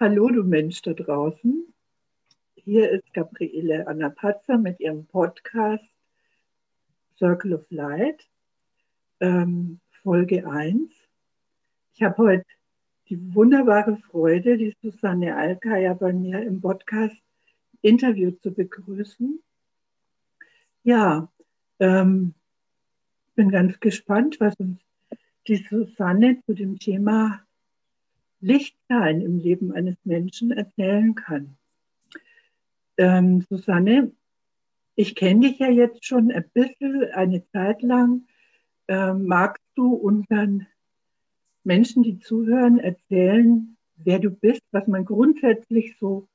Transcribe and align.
Hallo, 0.00 0.28
du 0.28 0.44
Mensch 0.44 0.80
da 0.82 0.92
draußen. 0.92 1.74
Hier 2.54 2.88
ist 2.88 3.12
Gabriele 3.14 3.84
Anna 3.88 4.10
Patzer 4.10 4.56
mit 4.56 4.78
ihrem 4.78 5.06
Podcast 5.06 5.82
Circle 7.18 7.54
of 7.54 7.66
Light, 7.70 8.28
ähm, 9.18 9.80
Folge 10.04 10.48
1. 10.48 10.88
Ich 11.94 12.02
habe 12.04 12.16
heute 12.18 12.44
die 13.08 13.34
wunderbare 13.34 13.96
Freude, 13.96 14.56
die 14.56 14.72
Susanne 14.80 15.34
Alkaya 15.34 15.94
bei 15.94 16.12
mir 16.12 16.44
im 16.44 16.60
Podcast 16.60 17.16
Interview 17.82 18.30
zu 18.40 18.52
begrüßen. 18.54 19.42
Ja, 20.84 21.28
ähm, 21.80 22.34
bin 23.34 23.50
ganz 23.50 23.80
gespannt, 23.80 24.38
was 24.38 24.54
uns 24.60 24.78
die 25.48 25.56
Susanne 25.56 26.40
zu 26.46 26.54
dem 26.54 26.78
Thema 26.78 27.42
Lichtsein 28.40 29.20
im 29.20 29.38
Leben 29.38 29.72
eines 29.72 29.96
Menschen 30.04 30.52
erzählen 30.52 31.14
kann. 31.14 31.56
Ähm, 32.96 33.44
Susanne, 33.48 34.12
ich 34.94 35.14
kenne 35.14 35.48
dich 35.48 35.58
ja 35.58 35.70
jetzt 35.70 36.04
schon 36.04 36.30
ein 36.32 36.48
bisschen, 36.52 37.04
eine 37.12 37.46
Zeit 37.50 37.82
lang. 37.82 38.26
Ähm, 38.88 39.26
magst 39.26 39.64
du 39.74 39.94
unseren 39.94 40.66
Menschen, 41.62 42.02
die 42.02 42.18
zuhören, 42.18 42.78
erzählen, 42.78 43.76
wer 43.96 44.18
du 44.18 44.30
bist, 44.30 44.62
was 44.70 44.86
man 44.86 45.04
grundsätzlich 45.04 45.96
so 45.98 46.28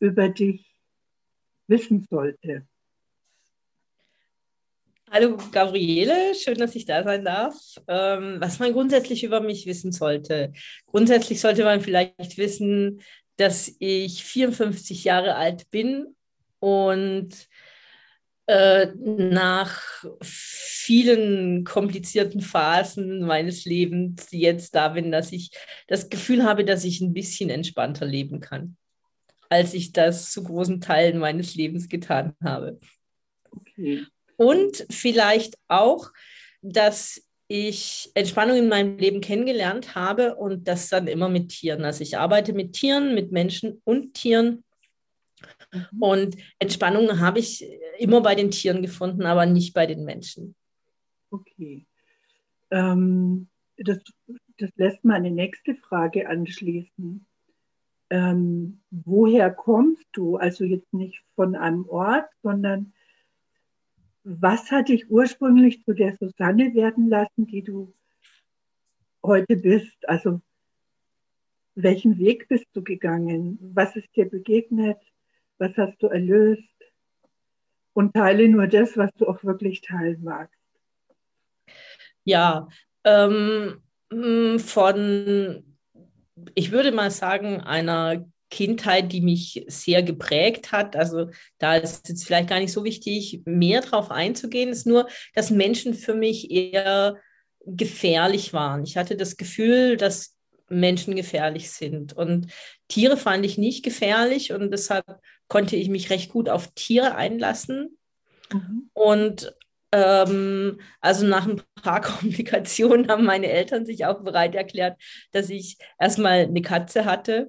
über 0.00 0.28
dich 0.28 0.74
wissen 1.66 2.06
sollte? 2.10 2.66
Hallo 5.14 5.36
Gabriele, 5.52 6.34
schön, 6.34 6.58
dass 6.58 6.74
ich 6.74 6.86
da 6.86 7.04
sein 7.04 7.24
darf. 7.24 7.54
Ähm, 7.86 8.40
was 8.40 8.58
man 8.58 8.72
grundsätzlich 8.72 9.22
über 9.22 9.40
mich 9.40 9.64
wissen 9.64 9.92
sollte. 9.92 10.52
Grundsätzlich 10.86 11.40
sollte 11.40 11.62
man 11.62 11.80
vielleicht 11.80 12.36
wissen, 12.36 13.00
dass 13.36 13.72
ich 13.78 14.24
54 14.24 15.04
Jahre 15.04 15.36
alt 15.36 15.70
bin 15.70 16.16
und 16.58 17.28
äh, 18.46 18.88
nach 18.96 20.04
vielen 20.20 21.62
komplizierten 21.62 22.40
Phasen 22.40 23.20
meines 23.24 23.66
Lebens 23.66 24.26
jetzt 24.32 24.74
da 24.74 24.88
bin, 24.88 25.12
dass 25.12 25.30
ich 25.30 25.52
das 25.86 26.08
Gefühl 26.08 26.42
habe, 26.42 26.64
dass 26.64 26.82
ich 26.82 27.00
ein 27.00 27.12
bisschen 27.12 27.50
entspannter 27.50 28.04
leben 28.04 28.40
kann, 28.40 28.76
als 29.48 29.74
ich 29.74 29.92
das 29.92 30.32
zu 30.32 30.42
großen 30.42 30.80
Teilen 30.80 31.18
meines 31.18 31.54
Lebens 31.54 31.88
getan 31.88 32.34
habe. 32.42 32.80
Okay. 33.48 34.06
Und 34.44 34.86
vielleicht 34.90 35.56
auch, 35.68 36.12
dass 36.60 37.22
ich 37.48 38.10
Entspannung 38.14 38.58
in 38.58 38.68
meinem 38.68 38.98
Leben 38.98 39.22
kennengelernt 39.22 39.94
habe 39.94 40.34
und 40.34 40.68
das 40.68 40.90
dann 40.90 41.06
immer 41.06 41.30
mit 41.30 41.48
Tieren. 41.48 41.84
Also 41.84 42.02
ich 42.02 42.18
arbeite 42.18 42.52
mit 42.52 42.74
Tieren, 42.74 43.14
mit 43.14 43.32
Menschen 43.32 43.80
und 43.84 44.12
Tieren. 44.12 44.64
Mhm. 45.72 46.02
Und 46.02 46.36
Entspannung 46.58 47.20
habe 47.20 47.38
ich 47.38 47.66
immer 47.98 48.20
bei 48.20 48.34
den 48.34 48.50
Tieren 48.50 48.82
gefunden, 48.82 49.22
aber 49.22 49.46
nicht 49.46 49.72
bei 49.72 49.86
den 49.86 50.04
Menschen. 50.04 50.54
Okay. 51.30 51.86
Ähm, 52.70 53.48
das, 53.78 53.98
das 54.58 54.70
lässt 54.76 55.04
meine 55.04 55.30
nächste 55.30 55.74
Frage 55.74 56.28
anschließen. 56.28 57.26
Ähm, 58.10 58.80
woher 58.90 59.50
kommst 59.50 60.06
du? 60.12 60.36
Also 60.36 60.64
jetzt 60.64 60.92
nicht 60.92 61.22
von 61.34 61.56
einem 61.56 61.88
Ort, 61.88 62.28
sondern 62.42 62.92
was 64.24 64.70
hat 64.70 64.88
dich 64.88 65.10
ursprünglich 65.10 65.84
zu 65.84 65.92
der 65.92 66.16
Susanne 66.16 66.74
werden 66.74 67.08
lassen, 67.08 67.46
die 67.46 67.62
du 67.62 67.94
heute 69.22 69.56
bist? 69.56 70.08
Also 70.08 70.40
welchen 71.74 72.18
Weg 72.18 72.48
bist 72.48 72.66
du 72.72 72.82
gegangen? 72.82 73.58
Was 73.74 73.94
ist 73.96 74.08
dir 74.16 74.28
begegnet? 74.28 74.98
Was 75.58 75.76
hast 75.76 76.02
du 76.02 76.08
erlöst? 76.08 76.62
Und 77.92 78.14
teile 78.14 78.48
nur 78.48 78.66
das, 78.66 78.96
was 78.96 79.10
du 79.18 79.28
auch 79.28 79.44
wirklich 79.44 79.82
teilen 79.82 80.24
magst. 80.24 80.58
Ja, 82.24 82.68
ähm, 83.04 83.82
von, 84.58 85.76
ich 86.54 86.72
würde 86.72 86.92
mal 86.92 87.10
sagen, 87.10 87.60
einer 87.60 88.24
Kindheit, 88.54 89.10
die 89.10 89.20
mich 89.20 89.64
sehr 89.66 90.04
geprägt 90.04 90.70
hat. 90.70 90.94
Also 90.94 91.28
da 91.58 91.74
ist 91.74 92.08
jetzt 92.08 92.24
vielleicht 92.24 92.48
gar 92.48 92.60
nicht 92.60 92.70
so 92.72 92.84
wichtig, 92.84 93.42
mehr 93.44 93.80
drauf 93.80 94.12
einzugehen. 94.12 94.70
Es 94.70 94.78
ist 94.78 94.86
nur, 94.86 95.08
dass 95.34 95.50
Menschen 95.50 95.92
für 95.92 96.14
mich 96.14 96.52
eher 96.52 97.16
gefährlich 97.66 98.52
waren. 98.52 98.84
Ich 98.84 98.96
hatte 98.96 99.16
das 99.16 99.36
Gefühl, 99.36 99.96
dass 99.96 100.36
Menschen 100.68 101.16
gefährlich 101.16 101.72
sind. 101.72 102.12
Und 102.12 102.46
Tiere 102.86 103.16
fand 103.16 103.44
ich 103.44 103.58
nicht 103.58 103.84
gefährlich 103.84 104.52
und 104.52 104.70
deshalb 104.70 105.04
konnte 105.48 105.74
ich 105.74 105.88
mich 105.88 106.10
recht 106.10 106.30
gut 106.30 106.48
auf 106.48 106.68
Tiere 106.74 107.16
einlassen. 107.16 107.98
Mhm. 108.52 108.88
Und 108.92 109.52
ähm, 109.90 110.78
also 111.00 111.26
nach 111.26 111.48
ein 111.48 111.60
paar 111.82 112.00
Komplikationen 112.02 113.08
haben 113.08 113.24
meine 113.24 113.48
Eltern 113.48 113.84
sich 113.84 114.06
auch 114.06 114.22
bereit 114.22 114.54
erklärt, 114.54 114.96
dass 115.32 115.50
ich 115.50 115.76
erstmal 115.98 116.44
eine 116.44 116.62
Katze 116.62 117.04
hatte 117.04 117.48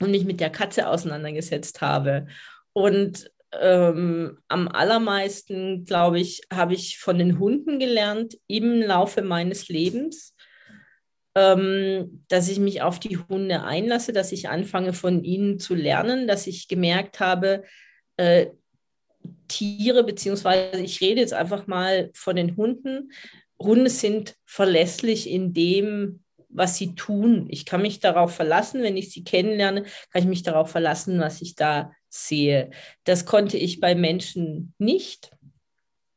und 0.00 0.10
mich 0.10 0.24
mit 0.24 0.40
der 0.40 0.50
Katze 0.50 0.88
auseinandergesetzt 0.88 1.80
habe. 1.80 2.26
Und 2.72 3.30
ähm, 3.60 4.38
am 4.48 4.68
allermeisten, 4.68 5.84
glaube 5.84 6.20
ich, 6.20 6.42
habe 6.52 6.74
ich 6.74 6.98
von 6.98 7.18
den 7.18 7.38
Hunden 7.38 7.78
gelernt 7.78 8.36
im 8.46 8.80
Laufe 8.82 9.22
meines 9.22 9.68
Lebens, 9.68 10.34
ähm, 11.36 12.24
dass 12.28 12.48
ich 12.48 12.58
mich 12.58 12.82
auf 12.82 12.98
die 12.98 13.18
Hunde 13.18 13.62
einlasse, 13.62 14.12
dass 14.12 14.32
ich 14.32 14.48
anfange 14.48 14.92
von 14.92 15.22
ihnen 15.22 15.58
zu 15.58 15.74
lernen, 15.74 16.26
dass 16.26 16.46
ich 16.46 16.68
gemerkt 16.68 17.20
habe, 17.20 17.64
äh, 18.16 18.46
Tiere, 19.48 20.04
beziehungsweise 20.04 20.80
ich 20.82 21.00
rede 21.00 21.20
jetzt 21.20 21.34
einfach 21.34 21.66
mal 21.66 22.10
von 22.14 22.36
den 22.36 22.56
Hunden. 22.56 23.12
Hunde 23.58 23.90
sind 23.90 24.34
verlässlich 24.44 25.30
in 25.30 25.54
dem, 25.54 26.23
was 26.54 26.76
sie 26.76 26.94
tun. 26.94 27.46
Ich 27.50 27.66
kann 27.66 27.82
mich 27.82 28.00
darauf 28.00 28.34
verlassen, 28.34 28.82
wenn 28.82 28.96
ich 28.96 29.10
sie 29.10 29.24
kennenlerne, 29.24 29.82
kann 30.10 30.22
ich 30.22 30.28
mich 30.28 30.42
darauf 30.42 30.70
verlassen, 30.70 31.20
was 31.20 31.42
ich 31.42 31.54
da 31.56 31.92
sehe. 32.08 32.70
Das 33.04 33.26
konnte 33.26 33.58
ich 33.58 33.80
bei 33.80 33.94
Menschen 33.94 34.72
nicht. 34.78 35.32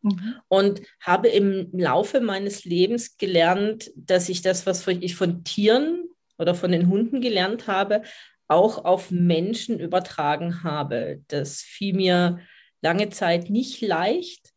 Mhm. 0.03 0.36
Und 0.48 0.81
habe 1.02 1.28
im 1.28 1.70
Laufe 1.74 2.22
meines 2.22 2.66
Lebens 2.66 3.18
gelernt, 3.18 3.92
dass 3.96 4.30
ich 4.30 4.42
das, 4.42 4.66
was 4.66 4.88
ich 4.88 5.16
von 5.16 5.44
Tieren 5.44 6.06
oder 6.38 6.54
von 6.54 6.72
den 6.72 6.88
Hunden 6.88 7.19
gelernt 7.19 7.68
habe, 7.68 8.04
auch 8.48 8.86
auf 8.86 9.12
Menschen 9.12 9.80
übertragen 9.80 10.64
habe. 10.64 11.22
Das 11.28 11.62
fiel 11.62 11.96
mir 11.96 12.40
lange 12.81 13.09
Zeit 13.09 13.50
nicht 13.50 13.81
leicht, 13.81 14.54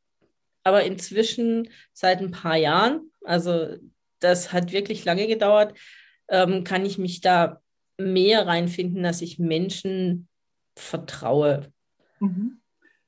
aber 0.62 0.84
inzwischen 0.84 1.70
seit 1.92 2.20
ein 2.20 2.30
paar 2.30 2.56
Jahren, 2.56 3.10
also 3.24 3.76
das 4.20 4.52
hat 4.52 4.72
wirklich 4.72 5.04
lange 5.04 5.26
gedauert, 5.26 5.76
ähm, 6.28 6.64
kann 6.64 6.84
ich 6.84 6.98
mich 6.98 7.20
da 7.20 7.60
mehr 7.98 8.46
reinfinden, 8.46 9.02
dass 9.02 9.22
ich 9.22 9.38
Menschen 9.38 10.28
vertraue. 10.76 11.72
Mhm. 12.20 12.60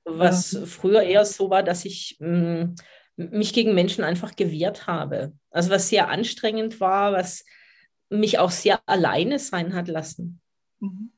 Was 0.05 0.53
ja. 0.53 0.67
früher 0.67 1.03
eher 1.03 1.25
so 1.25 1.49
war, 1.51 1.63
dass 1.63 1.85
ich 1.85 2.17
mh, 2.21 2.65
mm, 2.65 2.75
mich 3.17 3.53
gegen 3.53 3.75
Menschen 3.75 4.05
einfach 4.05 4.37
gewehrt 4.37 4.87
habe. 4.87 5.33
Also 5.51 5.71
was 5.71 5.89
sehr 5.89 6.09
anstrengend 6.09 6.81
war, 6.81 7.13
was 7.13 7.45
mich 8.11 8.39
auch 8.39 8.51
sehr 8.51 8.81
alleine 8.87 9.39
sein 9.39 9.75
hat 9.75 9.89
lassen. 9.89 10.41
Mhm. 10.81 11.13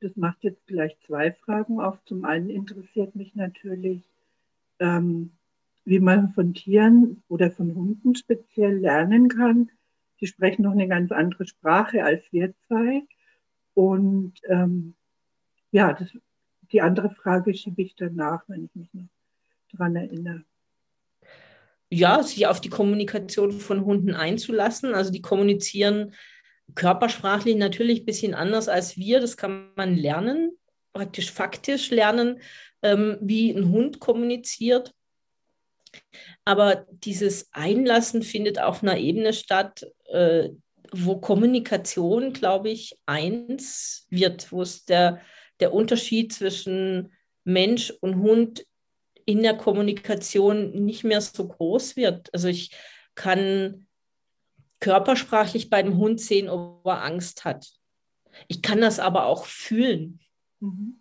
Das 0.00 0.14
macht 0.16 0.44
jetzt 0.44 0.66
gleich 0.66 0.96
zwei 1.06 1.32
Fragen 1.32 1.80
auf. 1.80 1.98
Zum 2.04 2.24
einen 2.24 2.50
interessiert 2.50 3.14
mich 3.14 3.34
natürlich, 3.34 4.02
ähm, 4.78 5.35
wie 5.86 6.00
man 6.00 6.32
von 6.32 6.52
Tieren 6.52 7.22
oder 7.28 7.50
von 7.50 7.74
Hunden 7.74 8.16
speziell 8.16 8.78
lernen 8.78 9.28
kann. 9.28 9.70
Die 10.20 10.26
sprechen 10.26 10.62
noch 10.62 10.72
eine 10.72 10.88
ganz 10.88 11.12
andere 11.12 11.46
Sprache 11.46 12.04
als 12.04 12.24
wir 12.32 12.52
zwei. 12.66 13.02
Und 13.74 14.34
ähm, 14.48 14.94
ja, 15.70 15.92
das, 15.92 16.08
die 16.72 16.82
andere 16.82 17.10
Frage 17.10 17.54
schiebe 17.54 17.82
ich 17.82 17.94
danach, 17.94 18.42
wenn 18.48 18.64
ich 18.64 18.74
mich 18.74 18.92
noch 18.94 19.06
daran 19.70 19.94
erinnere. 19.94 20.42
Ja, 21.88 22.20
sich 22.24 22.48
auf 22.48 22.60
die 22.60 22.68
Kommunikation 22.68 23.52
von 23.52 23.84
Hunden 23.84 24.14
einzulassen. 24.14 24.92
Also 24.92 25.12
die 25.12 25.22
kommunizieren 25.22 26.14
körpersprachlich 26.74 27.54
natürlich 27.54 28.00
ein 28.00 28.06
bisschen 28.06 28.34
anders 28.34 28.68
als 28.68 28.96
wir. 28.96 29.20
Das 29.20 29.36
kann 29.36 29.70
man 29.76 29.94
lernen, 29.94 30.58
praktisch 30.92 31.30
faktisch 31.30 31.90
lernen, 31.90 32.40
ähm, 32.82 33.18
wie 33.20 33.52
ein 33.52 33.70
Hund 33.70 34.00
kommuniziert. 34.00 34.95
Aber 36.44 36.86
dieses 36.90 37.48
Einlassen 37.52 38.22
findet 38.22 38.58
auf 38.58 38.82
einer 38.82 38.98
Ebene 38.98 39.32
statt, 39.32 39.86
äh, 40.06 40.50
wo 40.92 41.16
Kommunikation, 41.16 42.32
glaube 42.32 42.70
ich, 42.70 42.98
eins 43.06 44.06
wird, 44.10 44.52
wo 44.52 44.62
es 44.62 44.84
der, 44.84 45.20
der 45.60 45.72
Unterschied 45.74 46.32
zwischen 46.32 47.12
Mensch 47.44 47.90
und 48.00 48.20
Hund 48.20 48.66
in 49.24 49.42
der 49.42 49.56
Kommunikation 49.56 50.84
nicht 50.84 51.04
mehr 51.04 51.20
so 51.20 51.48
groß 51.48 51.96
wird. 51.96 52.32
Also 52.32 52.48
ich 52.48 52.70
kann 53.14 53.86
körpersprachlich 54.80 55.68
bei 55.70 55.82
dem 55.82 55.96
Hund 55.96 56.20
sehen, 56.20 56.48
ob 56.48 56.86
er 56.86 57.02
Angst 57.02 57.44
hat. 57.44 57.66
Ich 58.48 58.62
kann 58.62 58.80
das 58.80 58.98
aber 58.98 59.26
auch 59.26 59.46
fühlen 59.46 60.20
mhm. 60.60 61.00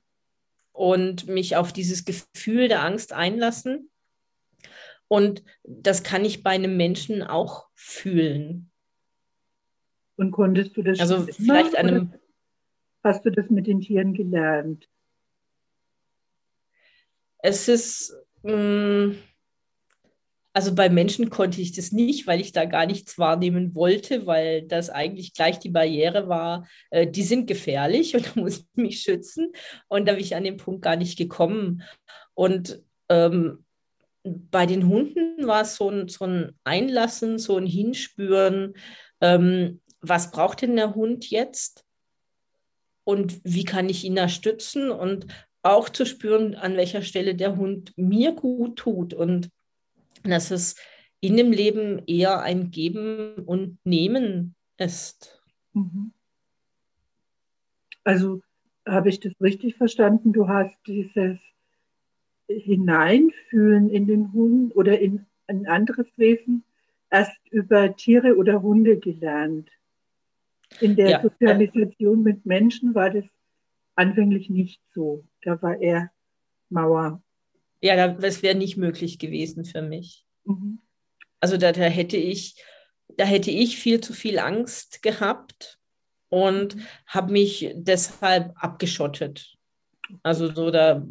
und 0.72 1.28
mich 1.28 1.56
auf 1.56 1.74
dieses 1.74 2.06
Gefühl 2.06 2.68
der 2.68 2.84
Angst 2.84 3.14
einlassen. 3.14 3.92
Und 5.16 5.44
das 5.64 6.04
kann 6.04 6.26
ich 6.26 6.44
bei 6.44 6.50
einem 6.50 6.76
Menschen 6.76 7.24
auch 7.24 7.70
fühlen. 7.74 8.70
Und 10.18 10.32
konntest 10.32 10.76
du 10.76 10.84
das 10.84 11.00
also 11.00 11.26
vielleicht 11.32 11.78
einem 11.78 12.14
hast 13.02 13.24
du 13.24 13.30
das 13.30 13.50
mit 13.50 13.66
den 13.66 13.80
Tieren 13.80 14.14
gelernt? 14.14 14.90
Es 17.38 17.70
ist 17.70 18.14
mh, 18.44 18.56
mm, 18.56 19.18
also 20.52 20.76
bei 20.76 20.90
Menschen 20.90 21.30
konnte 21.30 21.62
ich 21.62 21.72
das 21.72 21.94
nicht, 21.94 22.28
weil 22.28 22.42
ich 22.42 22.52
da 22.52 22.66
gar 22.66 22.86
nichts 22.86 23.18
wahrnehmen 23.18 23.74
wollte, 23.74 24.26
weil 24.26 24.64
das 24.64 24.90
eigentlich 24.90 25.34
gleich 25.34 25.60
die 25.60 25.70
Barriere 25.70 26.28
war, 26.28 26.68
äh, 26.90 27.08
die 27.08 27.24
sind 27.24 27.48
gefährlich 27.48 28.16
und 28.18 28.26
da 28.28 28.42
muss 28.42 28.58
ich 28.58 28.66
mich 28.76 29.00
schützen. 29.00 29.54
Und 29.88 30.08
da 30.10 30.12
bin 30.12 30.22
ich 30.22 30.36
an 30.36 30.44
den 30.44 30.58
Punkt 30.58 30.82
gar 30.82 30.98
nicht 30.98 31.18
gekommen. 31.18 31.84
Und 32.34 32.84
ähm, 33.08 33.65
bei 34.26 34.66
den 34.66 34.88
Hunden 34.88 35.46
war 35.46 35.62
es 35.62 35.76
so 35.76 35.90
ein, 35.90 36.08
so 36.08 36.26
ein 36.26 36.58
Einlassen, 36.64 37.38
so 37.38 37.58
ein 37.58 37.68
Hinspüren, 37.68 38.74
ähm, 39.22 39.82
was 40.02 40.32
braucht 40.32 40.62
denn 40.62 40.76
der 40.76 40.96
Hund 40.96 41.30
jetzt? 41.30 41.86
Und 43.04 43.40
wie 43.44 43.66
kann 43.66 43.90
ich 43.90 44.04
ihn 44.04 44.16
da 44.16 44.28
stützen? 44.28 44.90
Und 44.90 45.28
auch 45.62 45.90
zu 45.90 46.06
spüren, 46.06 46.56
an 46.56 46.76
welcher 46.76 47.02
Stelle 47.02 47.36
der 47.36 47.58
Hund 47.58 47.94
mir 47.98 48.34
gut 48.34 48.78
tut. 48.78 49.14
Und 49.14 49.50
dass 50.24 50.52
es 50.52 50.76
in 51.22 51.38
dem 51.38 51.52
Leben 51.52 52.04
eher 52.08 52.42
ein 52.42 52.72
Geben 52.72 53.36
und 53.46 53.78
Nehmen 53.84 54.56
ist. 54.78 55.42
Mhm. 55.74 56.14
Also 58.04 58.42
habe 58.88 59.10
ich 59.10 59.20
das 59.20 59.34
richtig 59.42 59.76
verstanden? 59.76 60.34
Du 60.34 60.48
hast 60.48 60.76
dieses 60.86 61.40
Hineinfühlen 62.48 63.90
in 63.90 64.08
den 64.08 64.34
Hund 64.34 64.76
oder 64.76 65.00
in 65.00 65.26
ein 65.48 65.68
anderes 65.68 66.08
Wesen 66.18 66.64
erst 67.10 67.38
über 67.52 67.96
Tiere 67.96 68.36
oder 68.36 68.62
Hunde 68.62 68.98
gelernt. 68.98 69.70
In 70.80 70.96
der 70.96 71.10
ja. 71.10 71.22
Sozialisation 71.22 72.24
mit 72.24 72.46
Menschen 72.46 72.96
war 72.96 73.10
das 73.10 73.26
anfänglich 73.96 74.50
nicht 74.50 74.82
so. 74.94 75.24
Da 75.44 75.62
war 75.62 75.80
eher 75.80 76.12
Mauer 76.70 77.22
ja, 77.86 78.08
das 78.08 78.42
wäre 78.42 78.56
nicht 78.56 78.78
möglich 78.78 79.20
gewesen 79.20 79.64
für 79.64 79.82
mich. 79.82 80.26
Mhm. 80.44 80.80
Also 81.40 81.58
da, 81.58 81.72
da, 81.72 81.84
hätte 81.84 82.18
ich, 82.18 82.56
da 83.16 83.26
hätte 83.26 83.52
ich 83.52 83.78
viel 83.78 84.02
zu 84.02 84.14
viel 84.14 84.40
Angst 84.40 85.04
gehabt 85.04 85.78
und 86.30 86.76
mhm. 86.76 86.82
habe 87.06 87.32
mich 87.32 87.72
deshalb 87.76 88.54
abgeschottet. 88.56 89.55
Also 90.24 90.54
so, 90.54 90.72
da 90.72 91.04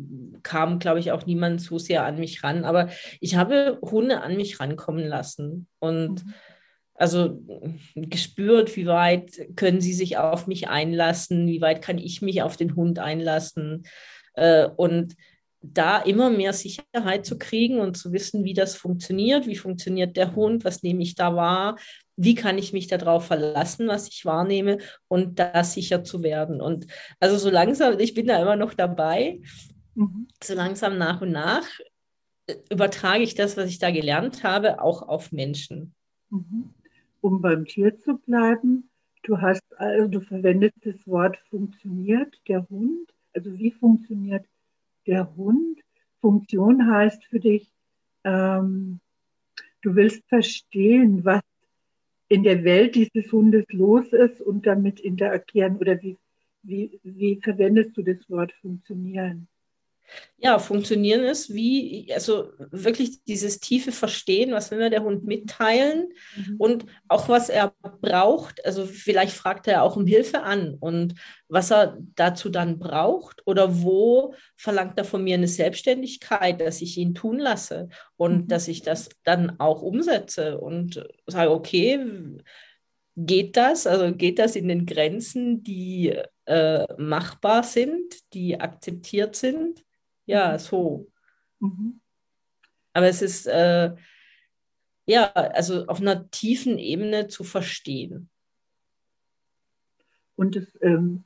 kam, 0.42 0.78
glaube 0.78 1.00
ich, 1.00 1.12
auch 1.12 1.26
niemand 1.26 1.60
so 1.60 1.78
sehr 1.78 2.04
an 2.04 2.18
mich 2.18 2.44
ran. 2.44 2.64
Aber 2.64 2.88
ich 3.20 3.36
habe 3.36 3.78
Hunde 3.82 4.22
an 4.22 4.36
mich 4.36 4.60
rankommen 4.60 5.06
lassen 5.06 5.66
und 5.78 6.24
mhm. 6.24 6.34
also 6.94 7.42
gespürt, 7.94 8.76
wie 8.76 8.86
weit 8.86 9.32
können 9.56 9.80
sie 9.80 9.94
sich 9.94 10.18
auf 10.18 10.46
mich 10.46 10.68
einlassen, 10.68 11.46
wie 11.46 11.60
weit 11.60 11.82
kann 11.82 11.98
ich 11.98 12.22
mich 12.22 12.42
auf 12.42 12.56
den 12.56 12.76
Hund 12.76 12.98
einlassen. 12.98 13.84
Äh, 14.34 14.68
und 14.76 15.16
da 15.72 15.98
immer 15.98 16.30
mehr 16.30 16.52
Sicherheit 16.52 17.24
zu 17.24 17.38
kriegen 17.38 17.80
und 17.80 17.96
zu 17.96 18.12
wissen, 18.12 18.44
wie 18.44 18.54
das 18.54 18.76
funktioniert, 18.76 19.46
wie 19.46 19.56
funktioniert 19.56 20.16
der 20.16 20.34
Hund, 20.34 20.64
was 20.64 20.82
nehme 20.82 21.02
ich 21.02 21.14
da 21.14 21.34
wahr, 21.34 21.76
wie 22.16 22.34
kann 22.34 22.58
ich 22.58 22.72
mich 22.72 22.86
darauf 22.86 23.26
verlassen, 23.26 23.88
was 23.88 24.08
ich 24.08 24.24
wahrnehme 24.24 24.78
und 25.08 25.38
da 25.38 25.64
sicher 25.64 26.04
zu 26.04 26.22
werden. 26.22 26.60
Und 26.60 26.86
also 27.18 27.38
so 27.38 27.50
langsam, 27.50 27.98
ich 27.98 28.14
bin 28.14 28.26
da 28.26 28.40
immer 28.40 28.56
noch 28.56 28.74
dabei, 28.74 29.40
mhm. 29.94 30.28
so 30.42 30.54
langsam 30.54 30.98
nach 30.98 31.22
und 31.22 31.32
nach 31.32 31.66
äh, 32.46 32.56
übertrage 32.70 33.22
ich 33.22 33.34
das, 33.34 33.56
was 33.56 33.68
ich 33.68 33.78
da 33.78 33.90
gelernt 33.90 34.44
habe, 34.44 34.82
auch 34.82 35.02
auf 35.02 35.32
Menschen. 35.32 35.94
Mhm. 36.30 36.74
Um 37.20 37.40
beim 37.40 37.64
Tier 37.64 37.98
zu 37.98 38.18
bleiben, 38.18 38.90
du 39.22 39.40
hast, 39.40 39.62
also 39.78 40.08
du 40.08 40.20
verwendest 40.20 40.76
das 40.82 41.06
Wort 41.06 41.38
funktioniert, 41.48 42.38
der 42.48 42.68
Hund, 42.68 43.08
also 43.32 43.56
wie 43.58 43.70
funktioniert 43.70 44.44
der 45.06 45.34
Hund. 45.36 45.80
Funktion 46.20 46.90
heißt 46.90 47.24
für 47.26 47.40
dich, 47.40 47.70
ähm, 48.24 49.00
du 49.82 49.94
willst 49.94 50.26
verstehen, 50.28 51.24
was 51.24 51.42
in 52.28 52.42
der 52.42 52.64
Welt 52.64 52.94
dieses 52.94 53.30
Hundes 53.30 53.66
los 53.68 54.12
ist 54.12 54.40
und 54.40 54.66
damit 54.66 55.00
interagieren 55.00 55.76
oder 55.76 56.00
wie, 56.02 56.16
wie, 56.62 56.98
wie 57.02 57.40
verwendest 57.42 57.96
du 57.96 58.02
das 58.02 58.18
Wort 58.30 58.52
funktionieren? 58.60 59.48
Ja, 60.36 60.58
funktionieren 60.58 61.24
ist 61.24 61.54
wie, 61.54 62.12
also 62.12 62.52
wirklich 62.58 63.24
dieses 63.24 63.60
tiefe 63.60 63.92
Verstehen, 63.92 64.52
was 64.52 64.70
will 64.70 64.78
mir 64.78 64.90
der 64.90 65.02
Hund 65.02 65.24
mitteilen 65.24 66.12
mhm. 66.36 66.56
und 66.58 66.86
auch 67.08 67.28
was 67.28 67.48
er 67.48 67.74
braucht. 68.02 68.64
Also 68.66 68.84
vielleicht 68.84 69.32
fragt 69.32 69.66
er 69.68 69.82
auch 69.82 69.96
um 69.96 70.06
Hilfe 70.06 70.42
an 70.42 70.74
und 70.78 71.14
was 71.48 71.70
er 71.70 71.96
dazu 72.14 72.50
dann 72.50 72.78
braucht 72.78 73.46
oder 73.46 73.82
wo 73.82 74.34
verlangt 74.56 74.98
er 74.98 75.04
von 75.04 75.24
mir 75.24 75.34
eine 75.34 75.48
Selbstständigkeit, 75.48 76.60
dass 76.60 76.82
ich 76.82 76.98
ihn 76.98 77.14
tun 77.14 77.38
lasse 77.38 77.88
und 78.16 78.36
mhm. 78.36 78.48
dass 78.48 78.68
ich 78.68 78.82
das 78.82 79.08
dann 79.24 79.58
auch 79.60 79.82
umsetze 79.82 80.58
und 80.58 81.06
sage, 81.26 81.50
okay, 81.50 81.98
geht 83.16 83.56
das? 83.56 83.86
Also 83.86 84.14
geht 84.14 84.38
das 84.38 84.56
in 84.56 84.68
den 84.68 84.86
Grenzen, 84.86 85.62
die 85.62 86.18
äh, 86.46 86.84
machbar 86.98 87.62
sind, 87.62 88.14
die 88.32 88.60
akzeptiert 88.60 89.36
sind? 89.36 89.83
Ja, 90.26 90.52
mhm. 90.52 90.58
so. 90.58 91.12
Mhm. 91.60 92.00
Aber 92.92 93.08
es 93.08 93.22
ist, 93.22 93.46
äh, 93.46 93.94
ja, 95.06 95.24
also 95.32 95.86
auf 95.86 96.00
einer 96.00 96.30
tiefen 96.30 96.78
Ebene 96.78 97.28
zu 97.28 97.44
verstehen. 97.44 98.30
Und 100.36 100.56
das 100.56 100.66
ähm, 100.80 101.24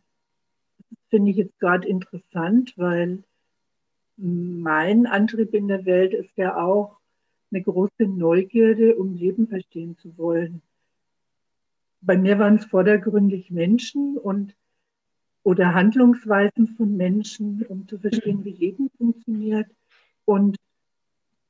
finde 1.08 1.30
ich 1.30 1.36
jetzt 1.36 1.58
gerade 1.58 1.86
interessant, 1.86 2.72
weil 2.76 3.24
mein 4.16 5.06
Antrieb 5.06 5.54
in 5.54 5.68
der 5.68 5.84
Welt 5.84 6.12
ist 6.12 6.36
ja 6.36 6.56
auch 6.56 6.98
eine 7.50 7.62
große 7.62 8.04
Neugierde, 8.04 8.96
um 8.96 9.14
Leben 9.14 9.48
verstehen 9.48 9.96
zu 9.98 10.16
wollen. 10.18 10.60
Bei 12.00 12.16
mir 12.16 12.38
waren 12.38 12.56
es 12.56 12.64
vordergründig 12.64 13.50
Menschen 13.50 14.18
und 14.18 14.54
oder 15.48 15.72
Handlungsweisen 15.72 16.68
von 16.76 16.94
Menschen, 16.98 17.64
um 17.70 17.88
zu 17.88 17.98
verstehen, 17.98 18.44
wie 18.44 18.50
Leben 18.50 18.90
funktioniert. 18.98 19.66
Und 20.26 20.58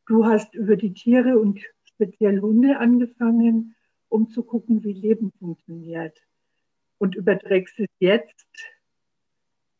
du 0.06 0.24
hast 0.24 0.54
über 0.54 0.76
die 0.76 0.92
Tiere 0.94 1.36
und 1.36 1.58
speziell 1.82 2.40
Hunde 2.40 2.78
angefangen, 2.78 3.74
um 4.08 4.30
zu 4.30 4.44
gucken, 4.44 4.84
wie 4.84 4.92
Leben 4.92 5.32
funktioniert. 5.40 6.16
Und 6.98 7.16
überträgst 7.16 7.80
es 7.80 7.88
jetzt 7.98 8.46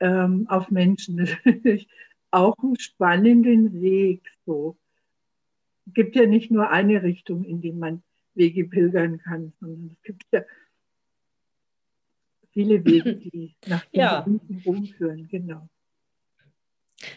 ähm, 0.01 0.49
auf 0.49 0.69
Menschen. 0.73 1.29
Das 1.63 1.87
auch 2.33 2.57
einen 2.59 2.77
spannenden 2.81 3.81
Weg. 3.81 4.23
So 4.45 4.77
gibt 5.95 6.17
ja 6.17 6.27
nicht 6.27 6.51
nur 6.51 6.71
eine 6.71 7.05
Richtung, 7.05 7.45
in 7.45 7.61
die 7.61 7.73
man 7.73 8.03
Wege 8.35 8.65
pilgern 8.65 9.21
kann, 9.21 9.53
sondern 9.61 9.91
es 9.93 10.03
gibt 10.03 10.25
ja 10.33 10.43
viele 12.59 12.85
Wege, 12.85 13.15
die 13.17 13.55
nach 13.67 13.87
ja. 13.93 14.27
Rom 14.67 14.85
führen, 14.87 15.29
genau. 15.29 15.69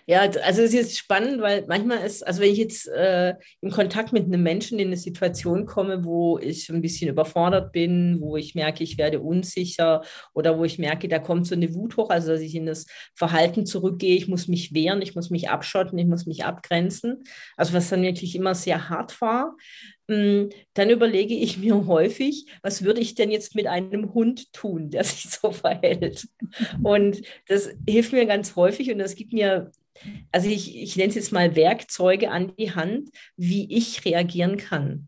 Ja, 0.05 0.19
also 0.21 0.61
es 0.61 0.75
ist 0.75 0.95
spannend, 0.95 1.41
weil 1.41 1.65
manchmal 1.67 2.05
ist, 2.05 2.21
also 2.21 2.41
wenn 2.41 2.51
ich 2.51 2.59
jetzt 2.59 2.87
äh, 2.87 3.33
in 3.61 3.71
Kontakt 3.71 4.13
mit 4.13 4.25
einem 4.25 4.43
Menschen 4.43 4.77
in 4.77 4.87
eine 4.87 4.97
Situation 4.97 5.65
komme, 5.65 6.05
wo 6.05 6.37
ich 6.37 6.69
ein 6.69 6.83
bisschen 6.83 7.09
überfordert 7.09 7.71
bin, 7.71 8.21
wo 8.21 8.37
ich 8.37 8.53
merke, 8.53 8.83
ich 8.83 8.99
werde 8.99 9.21
unsicher 9.21 10.03
oder 10.35 10.59
wo 10.59 10.65
ich 10.65 10.77
merke, 10.77 11.07
da 11.07 11.17
kommt 11.17 11.47
so 11.47 11.55
eine 11.55 11.73
Wut 11.73 11.97
hoch, 11.97 12.11
also 12.11 12.31
dass 12.31 12.41
ich 12.41 12.53
in 12.53 12.67
das 12.67 12.85
Verhalten 13.15 13.65
zurückgehe, 13.65 14.15
ich 14.15 14.27
muss 14.27 14.47
mich 14.47 14.71
wehren, 14.71 15.01
ich 15.01 15.15
muss 15.15 15.31
mich 15.31 15.49
abschotten, 15.49 15.97
ich 15.97 16.05
muss 16.07 16.27
mich 16.27 16.45
abgrenzen, 16.45 17.23
also 17.57 17.73
was 17.73 17.89
dann 17.89 18.03
wirklich 18.03 18.35
immer 18.35 18.53
sehr 18.53 18.87
hart 18.87 19.19
war, 19.19 19.55
dann 20.73 20.89
überlege 20.89 21.33
ich 21.33 21.57
mir 21.57 21.87
häufig, 21.87 22.45
was 22.61 22.83
würde 22.83 22.99
ich 22.99 23.15
denn 23.15 23.31
jetzt 23.31 23.55
mit 23.55 23.67
einem 23.67 24.13
Hund 24.13 24.51
tun, 24.51 24.89
der 24.89 25.03
sich 25.05 25.29
so 25.29 25.51
verhält? 25.51 26.27
Und 26.83 27.21
das 27.47 27.69
hilft 27.87 28.11
mir 28.11 28.25
ganz 28.25 28.55
häufig 28.55 28.91
und 28.91 28.99
das 28.99 29.15
gibt 29.15 29.33
mir, 29.33 29.71
also 30.31 30.49
ich, 30.49 30.75
ich 30.81 30.95
nenne 30.97 31.09
es 31.09 31.15
jetzt 31.15 31.31
mal 31.31 31.55
Werkzeuge 31.55 32.29
an 32.29 32.53
die 32.57 32.73
Hand, 32.73 33.09
wie 33.37 33.71
ich 33.75 34.03
reagieren 34.03 34.57
kann. 34.57 35.07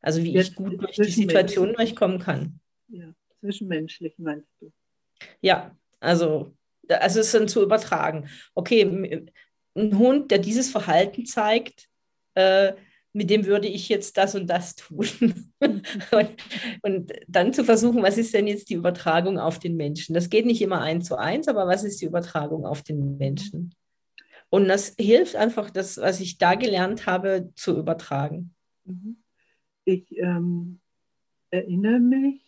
Also 0.00 0.22
wie 0.22 0.36
ich 0.36 0.54
gut 0.54 0.82
durch 0.82 0.96
die 0.96 1.10
Situation 1.10 1.74
durchkommen 1.74 2.18
kann. 2.18 2.60
Ja, 2.88 3.14
zwischenmenschlich 3.40 4.14
meinst 4.18 4.48
du? 4.60 4.72
Ja, 5.40 5.76
also, 6.00 6.54
also 6.88 7.20
es 7.20 7.26
ist 7.26 7.34
dann 7.34 7.48
zu 7.48 7.62
übertragen. 7.62 8.28
Okay, 8.54 9.30
ein 9.74 9.98
Hund, 9.98 10.30
der 10.30 10.38
dieses 10.38 10.70
Verhalten 10.70 11.24
zeigt, 11.24 11.88
äh, 12.34 12.72
mit 13.12 13.30
dem 13.30 13.46
würde 13.46 13.68
ich 13.68 13.88
jetzt 13.88 14.16
das 14.16 14.34
und 14.34 14.48
das 14.48 14.74
tun. 14.74 15.06
und, 15.60 16.36
und, 16.82 17.12
dann 17.28 17.52
zu 17.52 17.64
versuchen, 17.64 18.02
was 18.02 18.18
ist 18.18 18.32
denn 18.32 18.46
jetzt 18.46 18.70
die 18.70 18.74
Übertragung 18.74 19.38
auf 19.38 19.58
den 19.58 19.76
Menschen? 19.76 20.14
Das 20.14 20.30
geht 20.30 20.46
nicht 20.46 20.62
immer 20.62 20.80
eins 20.80 21.06
zu 21.06 21.16
eins, 21.16 21.48
aber 21.48 21.66
was 21.66 21.84
ist 21.84 22.00
die 22.00 22.06
Übertragung 22.06 22.64
auf 22.64 22.82
den 22.82 23.18
Menschen? 23.18 23.74
Und 24.48 24.68
das 24.68 24.94
hilft 24.98 25.36
einfach, 25.36 25.70
das, 25.70 25.98
was 25.98 26.20
ich 26.20 26.38
da 26.38 26.54
gelernt 26.54 27.06
habe, 27.06 27.50
zu 27.54 27.78
übertragen. 27.78 28.54
Mhm. 28.84 29.16
Ich 29.84 30.16
ähm, 30.18 30.80
erinnere 31.50 32.00
mich, 32.00 32.40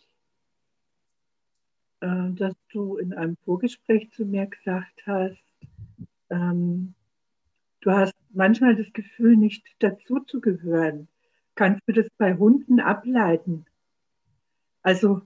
äh, 2.01 2.31
dass 2.31 2.55
du 2.71 2.97
in 2.97 3.13
einem 3.13 3.37
Vorgespräch 3.45 4.11
zu 4.11 4.25
mir 4.25 4.47
gesagt 4.47 5.05
hast, 5.05 5.37
ähm, 6.29 6.94
du 7.85 7.91
hast 7.91 8.15
manchmal 8.31 8.75
das 8.75 8.91
Gefühl, 8.93 9.37
nicht 9.37 9.63
dazu 9.79 10.19
zu 10.21 10.41
gehören. 10.41 11.07
Kannst 11.53 11.81
du 11.87 11.93
das 11.93 12.07
bei 12.17 12.35
Hunden 12.35 12.79
ableiten? 12.79 13.65
Also 14.81 15.21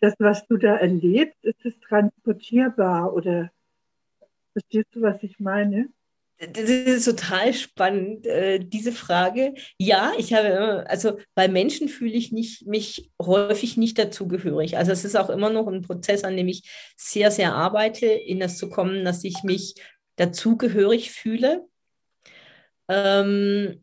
das, 0.00 0.14
was 0.18 0.46
du 0.46 0.56
da 0.56 0.76
erlebst, 0.76 1.42
ist 1.42 1.64
es 1.64 1.78
transportierbar 1.80 3.12
oder 3.14 3.50
verstehst 4.52 4.88
du, 4.92 5.02
was 5.02 5.22
ich 5.22 5.40
meine? 5.40 5.88
Das 6.38 6.70
ist 6.70 7.04
total 7.04 7.52
spannend, 7.52 8.26
äh, 8.26 8.60
diese 8.60 8.92
Frage. 8.92 9.52
Ja, 9.76 10.12
ich 10.16 10.32
habe, 10.32 10.88
also 10.88 11.18
bei 11.34 11.48
Menschen 11.48 11.88
fühle 11.88 12.14
ich 12.14 12.32
nicht, 12.32 12.66
mich 12.66 13.10
häufig 13.20 13.76
nicht 13.76 13.98
dazugehörig. 13.98 14.78
Also 14.78 14.90
es 14.90 15.04
ist 15.04 15.16
auch 15.16 15.28
immer 15.28 15.50
noch 15.50 15.66
ein 15.66 15.82
Prozess, 15.82 16.24
an 16.24 16.38
dem 16.38 16.48
ich 16.48 16.62
sehr, 16.96 17.30
sehr 17.30 17.54
arbeite, 17.54 18.06
in 18.06 18.40
das 18.40 18.56
zu 18.56 18.70
kommen, 18.70 19.04
dass 19.04 19.22
ich 19.24 19.42
mich 19.42 19.74
dazugehörig 20.20 21.10
fühle. 21.10 21.66
Ähm, 22.88 23.82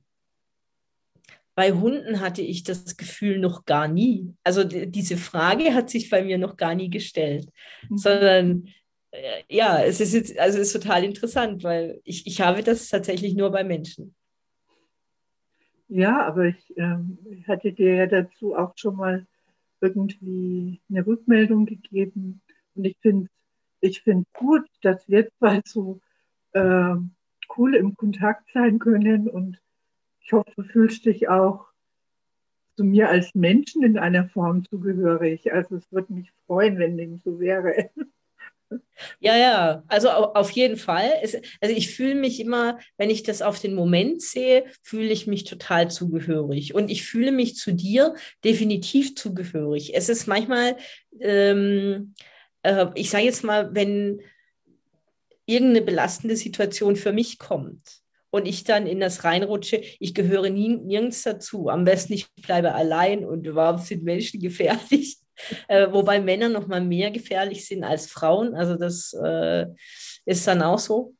bei 1.55 1.71
Hunden 1.71 2.19
hatte 2.19 2.43
ich 2.43 2.63
das 2.63 2.97
Gefühl 2.97 3.39
noch 3.39 3.65
gar 3.65 3.87
nie. 3.87 4.35
Also 4.43 4.63
diese 4.63 5.17
Frage 5.17 5.73
hat 5.73 5.89
sich 5.89 6.11
bei 6.11 6.23
mir 6.23 6.37
noch 6.37 6.55
gar 6.55 6.75
nie 6.75 6.91
gestellt, 6.91 7.49
mhm. 7.89 7.97
sondern 7.97 8.67
äh, 9.09 9.41
ja, 9.49 9.81
es 9.83 9.99
ist 9.99 10.13
jetzt, 10.13 10.37
also 10.37 10.59
ist 10.59 10.73
total 10.73 11.03
interessant, 11.03 11.63
weil 11.63 11.99
ich, 12.03 12.27
ich 12.27 12.41
habe 12.41 12.61
das 12.61 12.89
tatsächlich 12.89 13.33
nur 13.35 13.49
bei 13.49 13.63
Menschen. 13.63 14.13
Ja, 15.87 16.27
aber 16.27 16.45
ich, 16.45 16.77
ähm, 16.77 17.17
hatte 17.47 17.73
dir 17.73 17.95
ja 17.95 18.05
dazu 18.05 18.53
auch 18.55 18.73
schon 18.75 18.97
mal 18.97 19.25
irgendwie 19.81 20.81
eine 20.89 21.07
Rückmeldung 21.07 21.65
gegeben. 21.65 22.41
Und 22.75 22.85
ich 22.85 22.97
finde 23.01 23.29
ich 23.79 24.01
find 24.01 24.27
gut, 24.33 24.67
dass 24.81 25.07
wir 25.07 25.29
zwei 25.39 25.61
so 25.65 26.01
äh, 26.53 26.95
cool 27.57 27.75
im 27.75 27.95
Kontakt 27.95 28.49
sein 28.53 28.79
können. 28.79 29.29
Und 29.29 29.59
ich 30.21 30.33
hoffe, 30.33 30.51
du 30.55 30.63
fühlst 30.63 31.05
dich 31.05 31.29
auch 31.29 31.67
zu 32.75 32.83
mir 32.83 33.09
als 33.09 33.33
Menschen 33.33 33.83
in 33.83 33.97
einer 33.97 34.29
Form 34.29 34.63
zugehörig. 34.65 35.51
Also 35.51 35.75
es 35.77 35.91
würde 35.91 36.13
mich 36.13 36.31
freuen, 36.45 36.77
wenn 36.77 36.97
dem 36.97 37.17
so 37.23 37.39
wäre. 37.39 37.89
Ja, 39.19 39.37
ja, 39.37 39.83
also 39.87 40.09
auf 40.09 40.51
jeden 40.51 40.77
Fall. 40.77 41.09
Es, 41.21 41.35
also 41.61 41.75
ich 41.75 41.95
fühle 41.95 42.15
mich 42.15 42.39
immer, 42.39 42.79
wenn 42.97 43.09
ich 43.09 43.23
das 43.23 43.41
auf 43.41 43.59
den 43.59 43.73
Moment 43.73 44.21
sehe, 44.21 44.65
fühle 44.81 45.09
ich 45.09 45.27
mich 45.27 45.43
total 45.45 45.89
zugehörig. 45.89 46.73
Und 46.75 46.89
ich 46.89 47.03
fühle 47.03 47.31
mich 47.31 47.55
zu 47.55 47.73
dir 47.73 48.15
definitiv 48.43 49.15
zugehörig. 49.15 49.95
Es 49.95 50.09
ist 50.09 50.27
manchmal, 50.27 50.75
ähm, 51.21 52.13
äh, 52.63 52.87
ich 52.95 53.09
sage 53.09 53.25
jetzt 53.25 53.43
mal, 53.43 53.73
wenn 53.73 54.21
irgendeine 55.47 55.81
belastende 55.81 56.35
Situation 56.35 56.95
für 56.95 57.11
mich 57.11 57.39
kommt 57.39 58.01
und 58.29 58.45
ich 58.45 58.63
dann 58.63 58.85
in 58.85 58.99
das 58.99 59.23
reinrutsche, 59.23 59.81
ich 59.99 60.13
gehöre 60.13 60.49
nie, 60.49 60.77
nirgends 60.77 61.23
dazu. 61.23 61.69
Am 61.69 61.85
besten 61.85 62.13
ich 62.13 62.27
bleibe 62.35 62.75
allein 62.75 63.25
und 63.25 63.47
überhaupt 63.47 63.81
sind 63.81 64.03
Menschen 64.03 64.39
gefährlich. 64.41 65.17
Äh, 65.67 65.91
wobei 65.91 66.19
Männer 66.19 66.49
noch 66.49 66.67
mal 66.67 66.81
mehr 66.81 67.11
gefährlich 67.11 67.65
sind 67.65 67.83
als 67.83 68.07
Frauen. 68.07 68.55
Also 68.55 68.75
das 68.75 69.13
äh, 69.13 69.67
ist 70.25 70.47
dann 70.47 70.61
auch 70.61 70.79
so. 70.79 71.15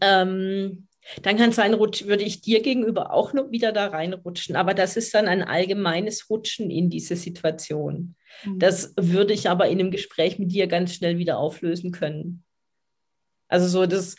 Ähm, 0.00 0.88
dann 1.22 1.36
kann 1.36 1.50
es 1.50 1.56
sein, 1.56 1.72
rutsch, 1.72 2.04
würde 2.04 2.24
ich 2.24 2.42
dir 2.42 2.60
gegenüber 2.60 3.12
auch 3.12 3.32
noch 3.32 3.50
wieder 3.50 3.72
da 3.72 3.86
reinrutschen. 3.86 4.56
Aber 4.56 4.74
das 4.74 4.96
ist 4.96 5.14
dann 5.14 5.28
ein 5.28 5.42
allgemeines 5.42 6.28
Rutschen 6.28 6.70
in 6.70 6.90
diese 6.90 7.16
Situation. 7.16 8.16
Mhm. 8.44 8.58
Das 8.58 8.92
würde 8.96 9.32
ich 9.32 9.48
aber 9.48 9.68
in 9.68 9.80
einem 9.80 9.90
Gespräch 9.90 10.38
mit 10.38 10.52
dir 10.52 10.66
ganz 10.66 10.94
schnell 10.94 11.18
wieder 11.18 11.38
auflösen 11.38 11.92
können. 11.92 12.44
Also 13.48 13.66
so 13.68 13.86
das, 13.86 14.16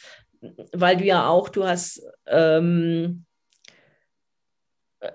weil 0.74 0.98
du 0.98 1.06
ja 1.06 1.28
auch, 1.28 1.50
du 1.50 1.66
hast, 1.66 2.02
ähm, 2.28 3.26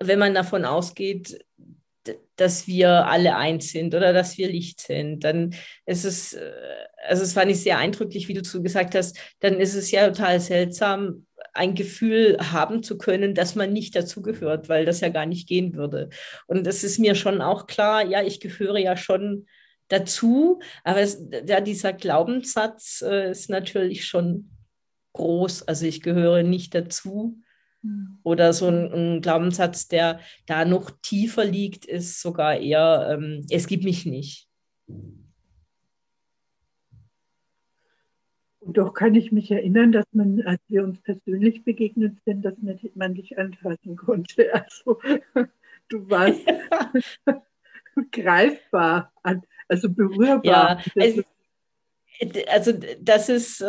wenn 0.00 0.18
man 0.18 0.34
davon 0.34 0.64
ausgeht, 0.64 1.38
dass 2.36 2.66
wir 2.66 3.06
alle 3.06 3.36
eins 3.36 3.70
sind 3.70 3.94
oder 3.94 4.12
dass 4.12 4.36
wir 4.36 4.48
Licht 4.48 4.80
sind, 4.80 5.24
dann 5.24 5.54
ist 5.86 6.04
es, 6.04 6.34
äh, 6.34 6.52
also 7.06 7.22
es 7.22 7.32
fand 7.32 7.50
ich 7.50 7.62
sehr 7.62 7.78
eindrücklich, 7.78 8.28
wie 8.28 8.34
du 8.34 8.42
zu 8.42 8.62
gesagt 8.62 8.94
hast, 8.94 9.18
dann 9.40 9.60
ist 9.60 9.74
es 9.74 9.90
ja 9.90 10.08
total 10.08 10.40
seltsam, 10.40 11.26
ein 11.52 11.74
Gefühl 11.74 12.36
haben 12.40 12.82
zu 12.82 12.98
können, 12.98 13.34
dass 13.34 13.54
man 13.54 13.72
nicht 13.72 13.94
dazugehört, 13.94 14.68
weil 14.68 14.84
das 14.84 15.00
ja 15.00 15.08
gar 15.08 15.26
nicht 15.26 15.48
gehen 15.48 15.74
würde. 15.74 16.08
Und 16.46 16.66
es 16.66 16.82
ist 16.82 16.98
mir 16.98 17.14
schon 17.14 17.40
auch 17.40 17.66
klar, 17.66 18.04
ja, 18.04 18.22
ich 18.22 18.40
gehöre 18.40 18.78
ja 18.78 18.96
schon 18.96 19.46
dazu. 19.88 20.60
Aber 20.82 21.00
es, 21.00 21.22
ja, 21.46 21.60
dieser 21.60 21.92
Glaubenssatz 21.92 23.02
äh, 23.06 23.30
ist 23.30 23.50
natürlich 23.50 24.06
schon 24.06 24.50
groß. 25.12 25.62
Also 25.62 25.86
ich 25.86 26.02
gehöre 26.02 26.42
nicht 26.42 26.74
dazu. 26.74 27.38
Mhm. 27.82 28.18
Oder 28.22 28.52
so 28.52 28.68
ein, 28.68 28.92
ein, 28.92 29.20
Glaubenssatz, 29.20 29.88
der 29.88 30.20
da 30.46 30.64
noch 30.64 30.90
tiefer 31.02 31.44
liegt, 31.44 31.84
ist 31.84 32.20
sogar 32.20 32.56
eher, 32.56 33.10
ähm, 33.12 33.46
es 33.50 33.66
gibt 33.66 33.84
mich 33.84 34.06
nicht. 34.06 34.48
Und 38.60 38.78
doch 38.78 38.94
kann 38.94 39.14
ich 39.14 39.30
mich 39.30 39.50
erinnern, 39.50 39.92
dass 39.92 40.06
man, 40.12 40.40
als 40.42 40.60
wir 40.68 40.84
uns 40.84 40.98
persönlich 41.02 41.64
begegnet 41.64 42.16
sind, 42.24 42.42
dass 42.42 42.54
man 42.94 43.14
dich 43.14 43.38
anfassen 43.38 43.96
konnte. 43.96 44.50
Also 44.54 45.00
du 45.90 46.08
warst 46.08 46.40
greifbar 48.12 49.12
an, 49.22 49.42
also 49.68 49.88
berührbar. 49.88 50.44
Ja, 50.44 50.78
also, 50.96 51.22
also 52.48 52.72
das 53.00 53.28
ist, 53.28 53.60
äh, 53.60 53.64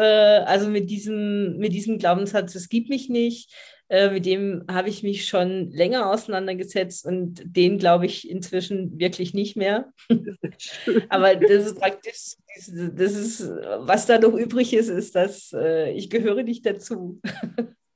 also 0.45 0.69
mit 0.69 0.89
diesem, 0.89 1.57
mit 1.57 1.73
diesem 1.73 1.97
Glaubenssatz, 1.97 2.55
es 2.55 2.69
gibt 2.69 2.89
mich 2.89 3.09
nicht, 3.09 3.51
äh, 3.87 4.09
mit 4.09 4.25
dem 4.25 4.63
habe 4.69 4.89
ich 4.89 5.03
mich 5.03 5.27
schon 5.27 5.69
länger 5.69 6.09
auseinandergesetzt 6.09 7.05
und 7.05 7.41
den 7.45 7.77
glaube 7.77 8.07
ich 8.07 8.29
inzwischen 8.29 8.99
wirklich 8.99 9.33
nicht 9.33 9.55
mehr. 9.55 9.93
Aber 11.09 11.35
das 11.35 11.67
ist 11.67 11.79
praktisch, 11.79 12.35
das 12.55 13.13
ist, 13.13 13.41
was 13.41 14.07
da 14.07 14.17
noch 14.17 14.33
übrig 14.33 14.73
ist, 14.73 14.89
ist, 14.89 15.15
dass 15.15 15.53
äh, 15.53 15.91
ich 15.91 16.09
gehöre 16.09 16.43
nicht 16.43 16.65
dazu. 16.65 17.21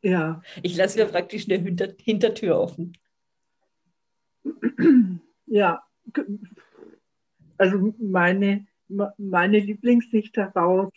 Ja. 0.02 0.42
Ich 0.64 0.78
lasse 0.78 0.98
mir 0.98 1.06
praktisch 1.06 1.50
eine 1.50 1.62
Hinter 1.62 1.90
Hintertür 2.02 2.58
offen. 2.58 2.94
Ja, 5.46 5.84
also 7.60 7.94
meine, 8.00 8.66
meine 9.18 9.60
Lieblingssicht 9.60 10.36
daraus 10.38 10.92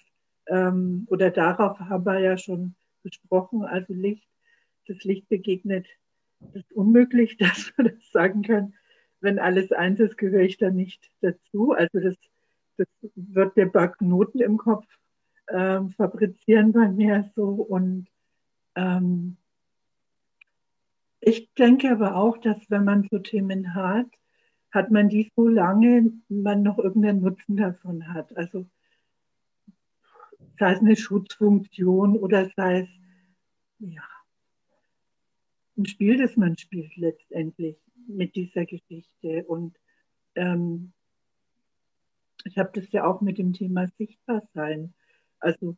ähm, 0.46 1.06
oder 1.10 1.30
darauf 1.30 1.78
haben 1.80 2.06
wir 2.06 2.20
ja 2.20 2.38
schon 2.38 2.74
gesprochen, 3.02 3.64
also 3.64 3.92
Licht, 3.92 4.28
das 4.86 5.02
Licht 5.04 5.28
begegnet, 5.28 5.86
das 6.40 6.62
ist 6.62 6.72
unmöglich, 6.72 7.36
dass 7.38 7.72
man 7.76 7.88
das 7.88 8.10
sagen 8.12 8.42
kann. 8.42 8.74
Wenn 9.20 9.38
alles 9.38 9.70
eins 9.72 10.00
ist, 10.00 10.18
gehöre 10.18 10.42
ich 10.42 10.56
da 10.58 10.70
nicht 10.70 11.10
dazu. 11.20 11.72
Also 11.72 12.00
das, 12.00 12.16
das 12.76 12.88
wird 13.14 13.56
der 13.56 13.66
paar 13.66 13.92
Knoten 13.92 14.40
im 14.40 14.56
Kopf 14.56 14.86
ähm, 15.48 15.90
fabrizieren 15.90 16.72
bei 16.72 16.88
mir 16.88 17.30
so 17.34 17.48
und 17.50 18.06
ähm, 18.74 19.36
ich 21.20 21.52
denke 21.54 21.90
aber 21.90 22.16
auch, 22.16 22.38
dass 22.38 22.58
wenn 22.68 22.84
man 22.84 23.06
so 23.08 23.18
Themen 23.18 23.74
hat, 23.74 24.08
hat 24.72 24.90
man 24.90 25.08
die 25.08 25.30
so 25.36 25.48
lange, 25.48 26.12
man 26.28 26.62
noch 26.62 26.78
irgendeinen 26.78 27.20
Nutzen 27.20 27.56
davon 27.56 28.12
hat. 28.12 28.36
Also 28.36 28.66
sei 30.58 30.72
es 30.72 30.80
eine 30.80 30.96
Schutzfunktion 30.96 32.16
oder 32.16 32.50
sei 32.56 32.80
es 32.80 32.88
ja, 33.78 34.02
ein 35.76 35.86
Spiel, 35.86 36.16
das 36.16 36.36
man 36.36 36.56
spielt 36.56 36.96
letztendlich 36.96 37.76
mit 38.06 38.34
dieser 38.34 38.64
Geschichte. 38.64 39.44
Und 39.44 39.76
ähm, 40.34 40.92
ich 42.44 42.58
habe 42.58 42.70
das 42.80 42.90
ja 42.92 43.04
auch 43.04 43.20
mit 43.20 43.38
dem 43.38 43.52
Thema 43.52 43.88
Sichtbarsein. 43.98 44.94
Also 45.38 45.76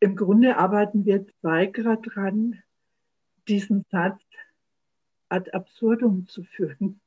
im 0.00 0.16
Grunde 0.16 0.58
arbeiten 0.58 1.04
wir 1.04 1.26
zwei 1.40 1.66
gerade 1.66 2.02
dran, 2.02 2.62
diesen 3.48 3.84
Satz 3.90 4.20
ad 5.28 5.50
absurdum 5.52 6.26
zu 6.26 6.44
führen. 6.44 7.00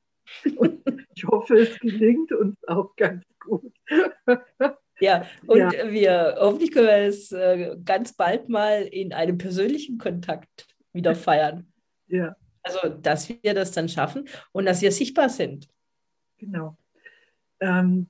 Und 0.55 0.81
ich 1.15 1.25
hoffe, 1.25 1.59
es 1.59 1.79
gelingt 1.79 2.31
uns 2.31 2.57
auch 2.67 2.95
ganz 2.95 3.25
gut. 3.39 3.73
Ja, 5.01 5.25
und 5.47 5.59
ja. 5.59 5.89
wir 5.89 6.35
hoffentlich 6.39 6.71
können 6.71 6.87
wir 6.87 7.07
es 7.07 7.31
äh, 7.31 7.77
ganz 7.85 8.13
bald 8.13 8.49
mal 8.49 8.81
in 8.81 9.13
einem 9.13 9.37
persönlichen 9.37 9.97
Kontakt 9.97 10.67
wieder 10.91 11.15
feiern. 11.15 11.71
Ja. 12.07 12.35
Also, 12.63 12.89
dass 12.89 13.29
wir 13.29 13.53
das 13.53 13.71
dann 13.71 13.87
schaffen 13.87 14.27
und 14.51 14.65
dass 14.65 14.81
wir 14.81 14.91
sichtbar 14.91 15.29
sind. 15.29 15.69
Genau. 16.37 16.77
Ähm, 17.61 18.09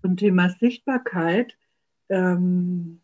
zum 0.00 0.16
Thema 0.16 0.50
Sichtbarkeit. 0.50 1.56
Ähm, 2.08 3.00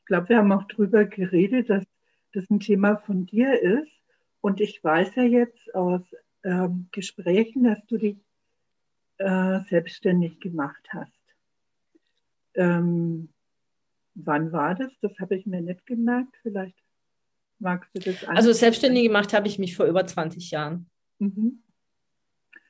ich 0.00 0.06
glaube, 0.06 0.28
wir 0.28 0.38
haben 0.38 0.52
auch 0.52 0.64
darüber 0.64 1.04
geredet, 1.04 1.70
dass 1.70 1.84
das 2.32 2.48
ein 2.50 2.60
Thema 2.60 2.98
von 2.98 3.26
dir 3.26 3.60
ist. 3.60 3.90
Und 4.40 4.60
ich 4.60 4.82
weiß 4.84 5.14
ja 5.16 5.22
jetzt 5.24 5.74
aus 5.74 6.02
ähm, 6.44 6.88
Gesprächen, 6.92 7.64
dass 7.64 7.84
du 7.86 7.98
dich 7.98 8.16
äh, 9.18 9.60
selbstständig 9.68 10.40
gemacht 10.40 10.86
hast. 10.90 11.10
Ähm, 12.54 13.30
wann 14.14 14.52
war 14.52 14.74
das? 14.74 14.92
Das 15.00 15.18
habe 15.18 15.36
ich 15.36 15.46
mir 15.46 15.60
nicht 15.60 15.84
gemerkt. 15.86 16.36
Vielleicht 16.42 16.76
magst 17.58 17.90
du 17.94 18.00
das. 18.00 18.24
Also 18.28 18.52
selbstständig 18.52 19.04
gemacht 19.04 19.32
habe 19.32 19.48
ich 19.48 19.58
mich 19.58 19.76
vor 19.76 19.86
über 19.86 20.06
20 20.06 20.50
Jahren. 20.50 20.90
Mhm. 21.18 21.62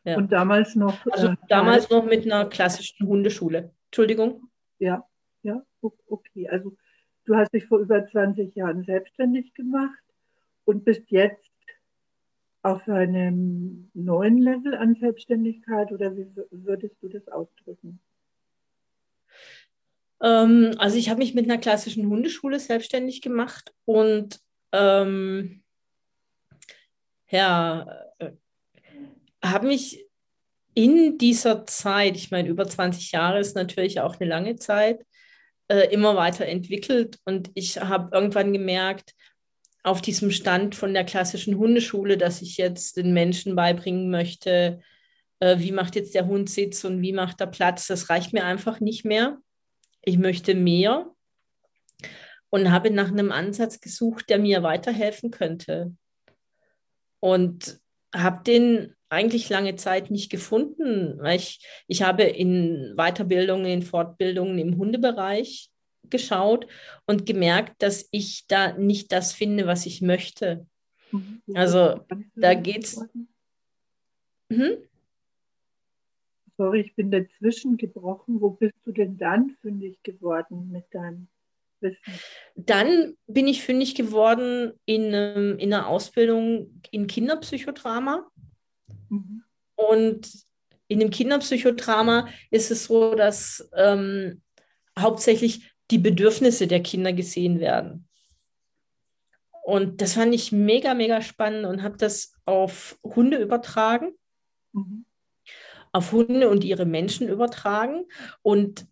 Ja. 0.05 0.17
Und 0.17 0.33
damals 0.33 0.75
noch. 0.75 1.05
Also 1.11 1.29
äh, 1.29 1.37
damals 1.49 1.91
noch 1.91 2.05
mit 2.05 2.25
einer 2.25 2.47
klassischen 2.47 3.07
Hundeschule. 3.07 3.73
Entschuldigung. 3.87 4.49
Ja, 4.79 5.07
ja, 5.43 5.63
okay. 5.81 6.49
Also 6.49 6.77
du 7.25 7.37
hast 7.37 7.53
dich 7.53 7.67
vor 7.67 7.79
über 7.79 8.07
20 8.07 8.55
Jahren 8.55 8.85
selbstständig 8.85 9.55
gemacht 9.55 10.03
und 10.65 10.85
bist 10.85 11.11
jetzt 11.11 11.54
auf 12.65 12.89
einem 12.89 13.91
neuen 13.93 14.39
Level 14.39 14.75
an 14.75 14.97
Selbstständigkeit 14.99 15.93
oder 15.93 16.17
wie 16.17 16.27
würdest 16.51 16.97
du 17.03 17.09
das 17.09 17.29
ausdrücken? 17.29 18.01
Ähm, 20.23 20.75
also 20.79 20.97
ich 20.97 21.11
habe 21.11 21.19
mich 21.19 21.35
mit 21.35 21.45
einer 21.45 21.61
klassischen 21.61 22.09
Hundeschule 22.09 22.59
selbstständig 22.59 23.21
gemacht 23.21 23.75
und 23.85 24.41
ähm, 24.73 25.63
ja, 27.29 27.87
äh, 28.19 28.31
habe 29.45 29.67
mich 29.67 30.07
in 30.73 31.19
dieser 31.19 31.67
Zeit, 31.67 32.17
ich 32.17 32.31
meine, 32.31 32.49
über 32.49 32.67
20 32.67 33.13
Jahre 33.13 33.41
ist 33.41 33.57
natürlich 33.57 34.01
auch 34.01 34.19
eine 34.19 34.31
lange 34.31 34.57
Zeit, 34.57 35.05
äh, 35.69 35.93
immer 35.93 36.17
weiter 36.17 36.47
entwickelt 36.47 37.19
und 37.27 37.51
ich 37.55 37.79
habe 37.79 38.09
irgendwann 38.17 38.55
gemerkt, 38.55 39.15
auf 39.85 40.01
diesem 40.01 40.31
Stand 40.31 40.75
von 40.75 40.95
der 40.95 41.05
klassischen 41.05 41.59
Hundeschule, 41.59 42.17
dass 42.17 42.43
ich 42.43 42.57
jetzt 42.57 42.97
den 42.97 43.13
Menschen 43.13 43.55
beibringen 43.55 44.11
möchte, 44.11 44.81
äh, 45.41 45.59
wie 45.59 45.73
macht 45.73 45.95
jetzt 45.95 46.15
der 46.15 46.27
Hund 46.27 46.49
Sitz 46.49 46.85
und 46.85 47.03
wie 47.03 47.13
macht 47.13 47.41
er 47.41 47.47
Platz. 47.47 47.87
Das 47.87 48.09
reicht 48.09 48.33
mir 48.33 48.45
einfach 48.45 48.81
nicht 48.81 49.05
mehr. 49.05 49.39
Ich 50.03 50.17
möchte 50.17 50.55
mehr 50.55 51.11
und 52.49 52.71
habe 52.71 52.91
nach 52.91 53.09
einem 53.09 53.31
Ansatz 53.31 53.81
gesucht, 53.81 54.31
der 54.31 54.39
mir 54.39 54.63
weiterhelfen 54.63 55.31
könnte. 55.31 55.95
Und 57.21 57.79
habe 58.15 58.43
den 58.43 58.95
eigentlich 59.11 59.49
lange 59.51 59.77
Zeit 59.77 60.11
nicht 60.11 60.31
gefunden, 60.31 61.25
ich, 61.27 61.65
ich 61.89 62.03
habe 62.03 62.23
in 62.23 62.95
Weiterbildungen, 62.97 63.67
in 63.67 63.83
Fortbildungen 63.83 64.59
im 64.59 64.79
Hundebereich 64.79 65.71
geschaut 66.11 66.67
und 67.07 67.27
gemerkt, 67.27 67.83
dass 67.83 68.09
ich 68.11 68.47
da 68.47 68.73
nicht 68.77 69.13
das 69.13 69.33
finde, 69.33 69.67
was 69.67 69.87
ich 69.87 70.03
möchte. 70.03 70.67
Mhm. 71.13 71.43
Also 71.55 72.01
da 72.35 72.55
geht 72.55 72.85
es. 72.85 73.05
Hm? 74.51 74.77
Sorry, 76.57 76.83
ich 76.83 76.95
bin 76.95 77.11
dazwischen 77.11 77.77
gebrochen. 77.77 78.41
Wo 78.41 78.51
bist 78.51 78.75
du 78.85 78.93
denn 78.93 79.17
dann 79.17 79.57
fündig 79.61 80.03
geworden 80.03 80.71
mit 80.71 80.85
deinem 80.93 81.29
Wissen? 81.81 82.21
Dann 82.55 83.17
bin 83.27 83.49
ich 83.49 83.63
fündig 83.63 83.95
geworden 83.95 84.73
in, 84.85 85.13
in 85.13 85.75
einer 85.75 85.89
Ausbildung 85.89 86.81
in 86.91 87.07
Kinderpsychodrama. 87.07 88.31
Mhm. 89.09 89.43
Und 89.75 90.31
in 90.87 91.01
dem 91.01 91.11
Kinderpsychodrama 91.11 92.29
ist 92.51 92.71
es 92.71 92.85
so, 92.85 93.15
dass 93.15 93.69
ähm, 93.77 94.43
hauptsächlich 94.99 95.74
die 95.91 95.99
Bedürfnisse 95.99 96.67
der 96.67 96.83
Kinder 96.83 97.13
gesehen 97.13 97.61
werden. 97.61 98.09
Und 99.65 100.03
das 100.03 100.15
fand 100.15 100.35
ich 100.35 100.53
mega, 100.53 100.93
mega 100.95 101.23
spannend 101.23 101.65
und 101.65 101.83
habe 101.83 101.97
das 101.97 102.35
auf 102.45 102.99
Hunde 103.03 103.39
übertragen, 103.39 104.13
mhm. 104.73 105.07
auf 105.93 106.13
Hunde 106.13 106.51
und 106.51 106.65
ihre 106.65 106.85
Menschen 106.85 107.29
übertragen. 107.29 108.05
Und 108.43 108.87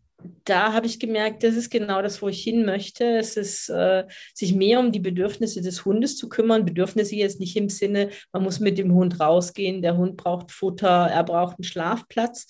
da 0.45 0.73
habe 0.73 0.87
ich 0.87 0.99
gemerkt, 0.99 1.43
das 1.43 1.55
ist 1.55 1.71
genau 1.71 2.03
das, 2.03 2.23
wo 2.23 2.29
ich 2.29 2.43
hin 2.43 2.65
möchte. 2.65 3.05
Es 3.19 3.37
ist, 3.37 3.69
äh, 3.69 4.05
sich 4.35 4.55
mehr 4.55 4.81
um 4.81 4.93
die 4.93 5.01
Bedürfnisse 5.01 5.61
des 5.63 5.85
Hundes 5.85 6.17
zu 6.17 6.29
kümmern. 6.29 6.65
Bedürfnisse 6.65 7.17
jetzt 7.17 7.41
nicht 7.41 7.57
im 7.57 7.69
Sinne, 7.69 8.11
man 8.33 8.43
muss 8.43 8.61
mit 8.61 8.79
dem 8.79 8.93
Hund 8.93 9.21
rausgehen, 9.21 9.83
der 9.83 9.97
Hund 9.97 10.17
braucht 10.17 10.51
Futter, 10.51 11.09
er 11.11 11.25
braucht 11.25 11.59
einen 11.59 11.65
Schlafplatz, 11.65 12.47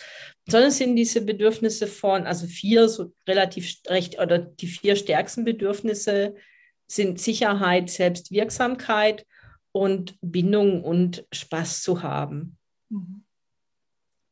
sondern 0.49 0.71
es 0.71 0.79
sind 0.79 0.97
diese 0.97 1.21
Bedürfnisse 1.23 1.87
von, 1.87 2.27
also 2.27 2.47
vier, 2.47 2.89
so 2.89 3.13
relativ 3.29 3.77
recht, 3.89 4.19
oder 4.21 4.39
die 4.39 4.67
vier 4.67 4.97
stärksten 4.97 5.45
Bedürfnisse 5.45 6.35
sind 6.87 7.21
Sicherheit, 7.21 7.91
Selbstwirksamkeit 7.91 9.27
und 9.73 10.17
Bindung 10.21 10.85
und 10.85 11.27
Spaß 11.33 11.83
zu 11.83 12.03
haben. 12.03 12.59
Mhm. 12.91 13.25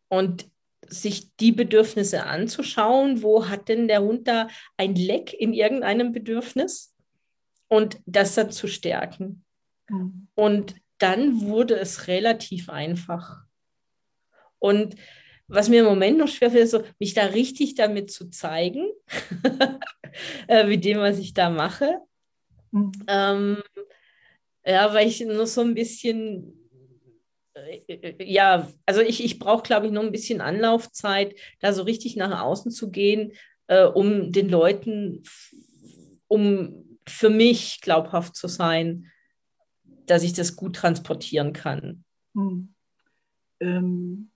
Und 0.09 0.50
sich 0.91 1.35
die 1.37 1.53
Bedürfnisse 1.53 2.25
anzuschauen. 2.25 3.23
Wo 3.23 3.49
hat 3.49 3.69
denn 3.69 3.89
der 3.89 4.03
Hund 4.03 4.29
da 4.29 4.49
ein 4.77 4.95
Leck 4.95 5.33
in 5.33 5.53
irgendeinem 5.53 6.13
Bedürfnis? 6.13 6.95
Und 7.69 8.01
das 8.05 8.35
dann 8.35 8.51
zu 8.51 8.67
stärken. 8.67 9.45
Mhm. 9.89 10.29
Und 10.35 10.75
dann 10.99 11.43
wurde 11.43 11.77
es 11.77 12.09
relativ 12.09 12.69
einfach. 12.69 13.45
Und 14.59 14.97
was 15.47 15.69
mir 15.69 15.81
im 15.81 15.87
Moment 15.87 16.19
noch 16.19 16.29
schwerfällt, 16.29 16.65
ist 16.65 16.71
so, 16.71 16.85
mich 16.99 17.15
da 17.15 17.27
richtig 17.27 17.75
damit 17.75 18.11
zu 18.11 18.31
zeigen, 18.31 18.87
äh, 20.49 20.65
mit 20.65 20.85
dem, 20.85 20.99
was 20.99 21.19
ich 21.19 21.35
da 21.35 21.51
mache. 21.51 21.99
Mhm. 22.71 22.93
Ähm, 23.09 23.63
ja, 24.65 24.93
weil 24.95 25.09
ich 25.09 25.21
nur 25.21 25.47
so 25.47 25.63
ein 25.63 25.75
bisschen 25.75 26.60
ja, 28.21 28.69
also 28.87 29.01
ich, 29.01 29.25
ich 29.25 29.39
brauche, 29.39 29.63
glaube 29.63 29.87
ich, 29.87 29.93
noch 29.93 30.03
ein 30.03 30.13
bisschen 30.13 30.41
Anlaufzeit, 30.41 31.35
da 31.61 31.73
so 31.73 31.83
richtig 31.83 32.17
nach 32.17 32.43
außen 32.43 32.71
zu 32.71 32.91
gehen, 32.91 33.33
äh, 33.67 33.85
um 33.85 34.33
den 34.33 34.49
Leuten, 34.49 35.23
um 36.29 36.99
für 37.07 37.31
mich 37.31 37.81
glaubhaft 37.81 38.37
zu 38.37 38.49
sein, 38.49 39.07
dass 40.07 40.23
ich 40.23 40.33
das 40.33 40.57
gut 40.57 40.77
transportieren 40.77 41.53
kann. 41.53 42.05
Hm. 42.35 42.75
Ähm, 43.61 44.31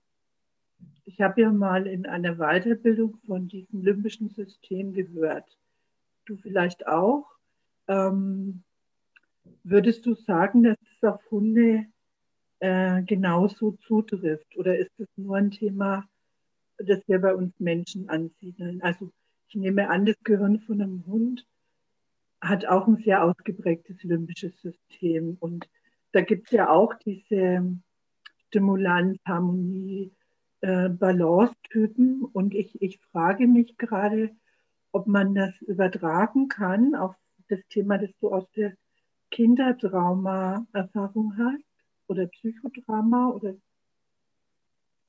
ich 1.04 1.20
habe 1.20 1.42
ja 1.42 1.52
mal 1.52 1.87
in 1.87 2.06
einer 2.06 2.37
Weiterbildung 2.37 3.18
von 3.26 3.48
diesem 3.48 3.82
limbischen 3.82 4.30
System 4.30 4.92
gehört. 4.92 5.58
Du 6.26 6.37
vielleicht 6.37 6.87
auch. 6.87 7.26
Ähm, 7.88 8.64
würdest 9.62 10.06
du 10.06 10.14
sagen, 10.14 10.62
dass 10.62 10.78
es 10.96 11.08
auf 11.08 11.20
Hunde 11.30 11.87
äh, 12.64 13.03
genauso 13.03 13.72
zutrifft? 13.87 14.57
Oder 14.57 14.79
ist 14.79 14.98
es 14.98 15.07
nur 15.16 15.37
ein 15.37 15.50
Thema, 15.50 16.09
das 16.79 17.07
wir 17.07 17.20
bei 17.20 17.35
uns 17.35 17.53
Menschen 17.61 18.09
ansiedeln? 18.09 18.81
Also 18.81 19.11
ich 19.48 19.55
nehme 19.55 19.90
an, 19.90 20.07
das 20.07 20.16
Gehirn 20.24 20.61
von 20.61 20.81
einem 20.81 21.05
Hund 21.07 21.46
hat 22.40 22.64
auch 22.64 22.87
ein 22.87 22.96
sehr 23.05 23.22
ausgeprägtes 23.22 24.03
limbisches 24.03 24.59
System. 24.62 25.37
Und 25.40 25.68
da 26.12 26.22
gibt 26.22 26.46
es 26.46 26.53
ja 26.53 26.70
auch 26.70 26.94
diese 27.05 27.77
Stimulanz, 28.46 29.18
Harmonie, 29.27 30.11
äh, 30.62 30.88
Balance-Typen. 30.88 32.24
Und 32.24 32.55
ich, 32.55 32.81
ich 32.81 32.98
frage 33.12 33.46
mich 33.46 33.77
gerade, 33.77 34.31
ob 34.90 35.07
man 35.07 35.35
das 35.35 35.53
übertragen 35.61 36.48
kann 36.48 36.94
auf 36.94 37.14
das 37.48 37.61
Thema, 37.68 37.98
das 37.98 38.11
du 38.20 38.33
aus 38.33 38.50
der 38.53 38.72
Kindertrauma-Erfahrung 39.33 41.37
hast 41.37 41.73
oder 42.09 42.27
Psychodrama 42.27 43.31
oder 43.31 43.55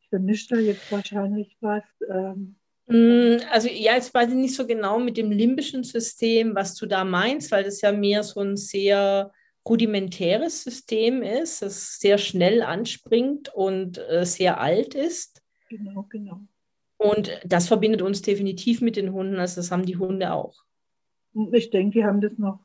ich 0.02 0.10
vermische 0.10 0.56
da 0.56 0.62
jetzt 0.62 0.92
wahrscheinlich 0.92 1.58
was. 1.62 1.84
Ähm. 2.10 2.56
Mm, 2.88 3.38
also 3.52 3.68
ja, 3.68 3.96
jetzt 3.96 4.14
weiß 4.14 4.30
ich 4.30 4.36
nicht 4.36 4.56
so 4.56 4.68
genau 4.68 5.00
mit 5.00 5.18
dem 5.18 5.32
limbischen 5.32 5.84
System, 5.84 6.56
was 6.56 6.76
du 6.76 6.86
da 6.86 7.04
meinst, 7.04 7.52
weil 7.52 7.64
das 7.64 7.82
ja 7.82 7.92
mehr 7.92 8.24
so 8.24 8.42
ein 8.42 8.58
sehr 8.58 9.32
rudimentäres 9.68 10.64
System 10.64 11.24
ist, 11.24 11.62
das 11.62 12.00
sehr 12.00 12.18
schnell 12.18 12.62
anspringt 12.62 13.54
und 13.54 13.98
äh, 14.10 14.26
sehr 14.26 14.60
alt 14.62 14.94
ist. 14.94 15.42
Genau, 15.70 16.06
genau. 16.10 16.42
Und 16.98 17.40
das 17.44 17.68
verbindet 17.68 18.02
uns 18.02 18.22
definitiv 18.22 18.82
mit 18.82 18.96
den 18.96 19.12
Hunden, 19.12 19.38
also 19.38 19.58
das 19.58 19.72
haben 19.72 19.86
die 19.86 19.98
Hunde 19.98 20.34
auch. 20.34 20.64
Ich 21.52 21.70
denke, 21.70 22.00
die 22.00 22.06
haben 22.06 22.22
das 22.22 22.38
noch 22.38 22.60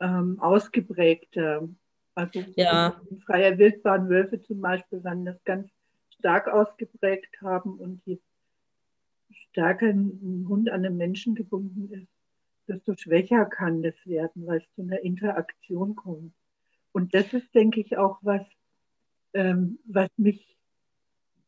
ähm, 0.00 0.40
ausgeprägter. 0.40 1.68
Also 2.14 2.44
ja. 2.56 3.00
in 3.10 3.20
freier 3.20 3.56
Wildbahn 3.58 4.08
Wölfe 4.08 4.42
zum 4.42 4.60
Beispiel 4.60 5.02
werden 5.04 5.24
das 5.24 5.42
ganz 5.44 5.68
stark 6.18 6.48
ausgeprägt 6.48 7.40
haben 7.40 7.78
und 7.78 8.02
je 8.04 8.18
stärker 9.50 9.86
ein 9.86 10.46
Hund 10.48 10.70
an 10.70 10.82
den 10.82 10.96
Menschen 10.96 11.34
gebunden 11.34 11.92
ist, 11.92 12.08
desto 12.68 12.94
schwächer 12.96 13.46
kann 13.46 13.82
das 13.82 13.94
werden, 14.04 14.46
weil 14.46 14.58
es 14.58 14.74
zu 14.74 14.82
einer 14.82 15.00
Interaktion 15.00 15.96
kommt. 15.96 16.34
Und 16.92 17.14
das 17.14 17.32
ist, 17.32 17.54
denke 17.54 17.80
ich, 17.80 17.96
auch 17.96 18.18
was, 18.22 18.42
ähm, 19.34 19.78
was 19.84 20.08
mich 20.16 20.56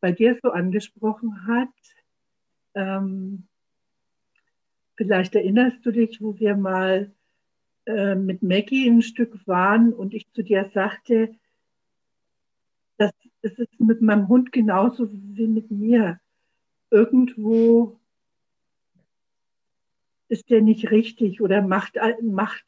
bei 0.00 0.12
dir 0.12 0.38
so 0.42 0.50
angesprochen 0.50 1.46
hat. 1.46 1.68
Ähm, 2.74 3.46
vielleicht 4.96 5.34
erinnerst 5.34 5.84
du 5.84 5.90
dich, 5.90 6.20
wo 6.20 6.38
wir 6.38 6.56
mal 6.56 7.12
äh, 7.86 8.14
mit 8.14 8.42
Maggie 8.42 8.88
ein 8.88 9.02
Stück 9.02 9.46
waren 9.46 9.92
und 9.92 10.14
ich 10.14 10.30
zu 10.32 10.42
dir 10.42 10.70
sagte, 10.74 11.34
dass 12.98 13.12
es 13.42 13.58
ist 13.58 13.80
mit 13.80 14.00
meinem 14.02 14.28
Hund 14.28 14.52
genauso 14.52 15.08
wie 15.12 15.46
mit 15.46 15.70
mir. 15.70 16.20
Irgendwo 16.90 17.98
ist 20.28 20.48
der 20.50 20.62
nicht 20.62 20.90
richtig 20.90 21.40
oder 21.40 21.62
macht, 21.62 21.98
macht 22.22 22.64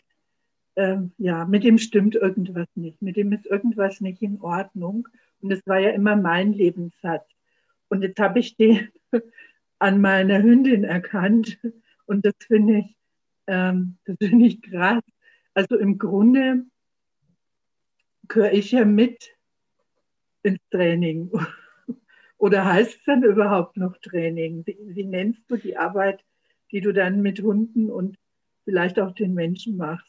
ähm, 0.77 1.13
ja, 1.19 1.45
mit 1.45 1.65
dem 1.65 1.79
stimmt 1.79 2.15
irgendwas 2.17 2.67
nicht. 2.75 3.01
Mit 3.01 3.17
dem 3.17 3.33
ist 3.33 3.47
irgendwas 3.47 4.01
nicht 4.01 4.23
in 4.23 4.41
Ordnung. 4.41 5.09
Und 5.41 5.51
das 5.51 5.61
war 5.67 5.79
ja 5.79 5.91
immer 5.91 6.17
mein 6.17 6.53
Lebenssatz. 6.53 7.27
Und 7.89 8.03
jetzt 8.03 8.19
habe 8.19 8.41
ich 8.41 8.57
den 8.57 8.89
an 9.79 10.01
meiner 10.01 10.43
Hündin 10.43 10.85
erkannt. 10.85 11.59
Und 12.07 12.25
das 12.25 12.35
finde 12.47 12.79
ich, 12.79 12.97
ähm, 13.47 13.99
das 14.05 14.17
finde 14.19 14.47
ich 14.47 14.63
krass. 14.63 15.03
Also 15.55 15.77
im 15.77 15.99
Grunde 15.99 16.65
gehöre 18.29 18.53
ich 18.53 18.73
ja 18.73 18.85
mit 18.85 19.31
ins 20.43 20.61
Training. 20.71 21.31
Oder 22.39 22.65
heißt 22.65 22.97
es 22.99 23.05
dann 23.05 23.23
überhaupt 23.23 23.77
noch 23.77 23.97
Training? 23.99 24.67
Wie, 24.67 24.77
wie 24.81 25.05
nennst 25.05 25.43
du 25.49 25.57
die 25.57 25.77
Arbeit, 25.77 26.23
die 26.73 26.81
du 26.81 26.93
dann 26.93 27.23
mit 27.23 27.41
Hunden 27.41 27.91
und 27.91 28.19
vielleicht 28.65 28.99
auch 28.99 29.13
den 29.13 29.35
Menschen 29.35 29.77
machst? 29.77 30.07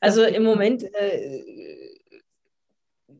Also 0.00 0.24
im 0.24 0.44
Moment 0.44 0.84
äh, 0.94 1.83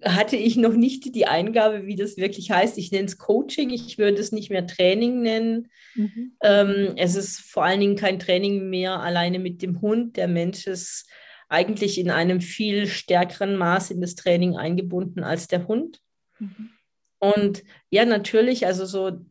hatte 0.04 0.36
ich 0.36 0.56
noch 0.56 0.74
nicht 0.74 1.14
die 1.14 1.26
Eingabe, 1.26 1.86
wie 1.86 1.96
das 1.96 2.16
wirklich 2.16 2.50
heißt. 2.50 2.78
Ich 2.78 2.92
nenne 2.92 3.06
es 3.06 3.18
Coaching, 3.18 3.70
ich 3.70 3.98
würde 3.98 4.20
es 4.20 4.32
nicht 4.32 4.50
mehr 4.50 4.66
Training 4.66 5.22
nennen. 5.22 5.68
Mhm. 5.94 6.36
Ähm, 6.42 6.92
es 6.96 7.14
ist 7.14 7.40
vor 7.40 7.64
allen 7.64 7.80
Dingen 7.80 7.96
kein 7.96 8.18
Training 8.18 8.68
mehr 8.68 9.00
alleine 9.00 9.38
mit 9.38 9.62
dem 9.62 9.80
Hund. 9.80 10.16
Der 10.16 10.28
Mensch 10.28 10.66
ist 10.66 11.08
eigentlich 11.48 11.98
in 11.98 12.10
einem 12.10 12.40
viel 12.40 12.86
stärkeren 12.86 13.56
Maß 13.56 13.90
in 13.90 14.00
das 14.00 14.14
Training 14.14 14.56
eingebunden 14.56 15.22
als 15.22 15.48
der 15.48 15.66
Hund. 15.66 16.00
Mhm. 16.38 16.70
Und 17.18 17.64
ja, 17.90 18.04
natürlich, 18.04 18.66
also 18.66 18.84
so 18.84 19.24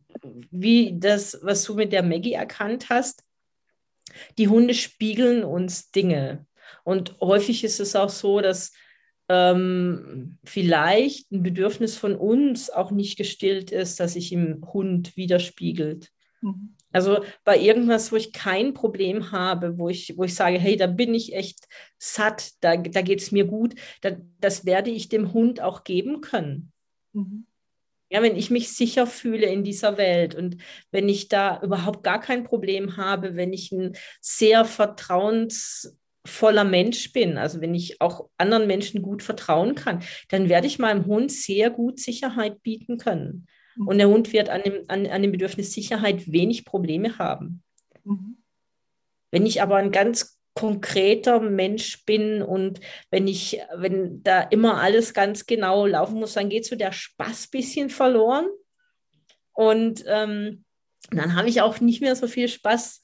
wie 0.50 0.98
das, 0.98 1.38
was 1.42 1.62
du 1.64 1.74
mit 1.74 1.92
der 1.92 2.02
Maggie 2.02 2.32
erkannt 2.32 2.88
hast, 2.88 3.22
die 4.38 4.48
Hunde 4.48 4.74
spiegeln 4.74 5.44
uns 5.44 5.90
Dinge. 5.90 6.46
Und 6.82 7.16
häufig 7.20 7.64
ist 7.64 7.80
es 7.80 7.94
auch 7.94 8.10
so, 8.10 8.40
dass 8.40 8.72
ähm, 9.28 10.38
vielleicht 10.44 11.30
ein 11.32 11.42
Bedürfnis 11.42 11.96
von 11.96 12.14
uns 12.14 12.70
auch 12.70 12.90
nicht 12.90 13.16
gestillt 13.16 13.70
ist, 13.70 14.00
das 14.00 14.14
sich 14.14 14.32
im 14.32 14.64
Hund 14.72 15.16
widerspiegelt. 15.16 16.10
Mhm. 16.42 16.74
Also 16.92 17.24
bei 17.42 17.58
irgendwas, 17.58 18.12
wo 18.12 18.16
ich 18.16 18.32
kein 18.32 18.72
Problem 18.72 19.32
habe, 19.32 19.78
wo 19.78 19.88
ich, 19.88 20.16
wo 20.16 20.24
ich 20.24 20.34
sage, 20.34 20.58
hey, 20.58 20.76
da 20.76 20.86
bin 20.86 21.12
ich 21.12 21.34
echt 21.34 21.66
satt, 21.98 22.52
da, 22.60 22.76
da 22.76 23.02
geht 23.02 23.20
es 23.20 23.32
mir 23.32 23.46
gut, 23.46 23.74
da, 24.00 24.12
das 24.38 24.64
werde 24.64 24.90
ich 24.90 25.08
dem 25.08 25.32
Hund 25.32 25.60
auch 25.60 25.82
geben 25.82 26.20
können. 26.20 26.72
Mhm. 27.12 27.46
Ja, 28.10 28.22
wenn 28.22 28.36
ich 28.36 28.50
mich 28.50 28.72
sicher 28.72 29.08
fühle 29.08 29.46
in 29.46 29.64
dieser 29.64 29.96
Welt 29.96 30.36
und 30.36 30.58
wenn 30.92 31.08
ich 31.08 31.26
da 31.28 31.60
überhaupt 31.62 32.04
gar 32.04 32.20
kein 32.20 32.44
Problem 32.44 32.96
habe, 32.96 33.34
wenn 33.34 33.52
ich 33.52 33.72
ein 33.72 33.96
sehr 34.20 34.64
vertrauensvoller 36.24 36.64
Mensch 36.64 37.12
bin, 37.12 37.38
also 37.38 37.60
wenn 37.60 37.74
ich 37.74 38.00
auch 38.00 38.28
anderen 38.38 38.66
Menschen 38.66 39.02
gut 39.02 39.22
vertrauen 39.22 39.74
kann, 39.74 40.02
dann 40.30 40.48
werde 40.48 40.66
ich 40.66 40.78
meinem 40.78 41.06
Hund 41.06 41.30
sehr 41.30 41.70
gut 41.70 42.00
Sicherheit 42.00 42.62
bieten 42.62 42.98
können. 42.98 43.46
Mhm. 43.76 43.88
Und 43.88 43.98
der 43.98 44.08
Hund 44.08 44.32
wird 44.32 44.48
an 44.48 44.62
dem, 44.62 44.84
an, 44.88 45.06
an 45.06 45.22
dem 45.22 45.32
Bedürfnis 45.32 45.72
Sicherheit 45.72 46.30
wenig 46.30 46.64
Probleme 46.64 47.18
haben. 47.18 47.62
Mhm. 48.04 48.38
Wenn 49.30 49.46
ich 49.46 49.62
aber 49.62 49.76
ein 49.76 49.90
ganz 49.90 50.38
konkreter 50.54 51.40
Mensch 51.40 52.04
bin 52.04 52.40
und 52.40 52.80
wenn 53.10 53.26
ich, 53.26 53.60
wenn 53.76 54.22
da 54.22 54.40
immer 54.42 54.80
alles 54.80 55.12
ganz 55.12 55.46
genau 55.46 55.86
laufen 55.86 56.20
muss, 56.20 56.34
dann 56.34 56.48
geht 56.48 56.64
so 56.64 56.76
der 56.76 56.92
Spaß 56.92 57.46
ein 57.46 57.50
bisschen 57.50 57.90
verloren. 57.90 58.46
Und 59.52 60.04
ähm, 60.06 60.64
dann 61.10 61.34
habe 61.34 61.48
ich 61.48 61.60
auch 61.60 61.80
nicht 61.80 62.00
mehr 62.00 62.14
so 62.14 62.28
viel 62.28 62.48
Spaß 62.48 63.02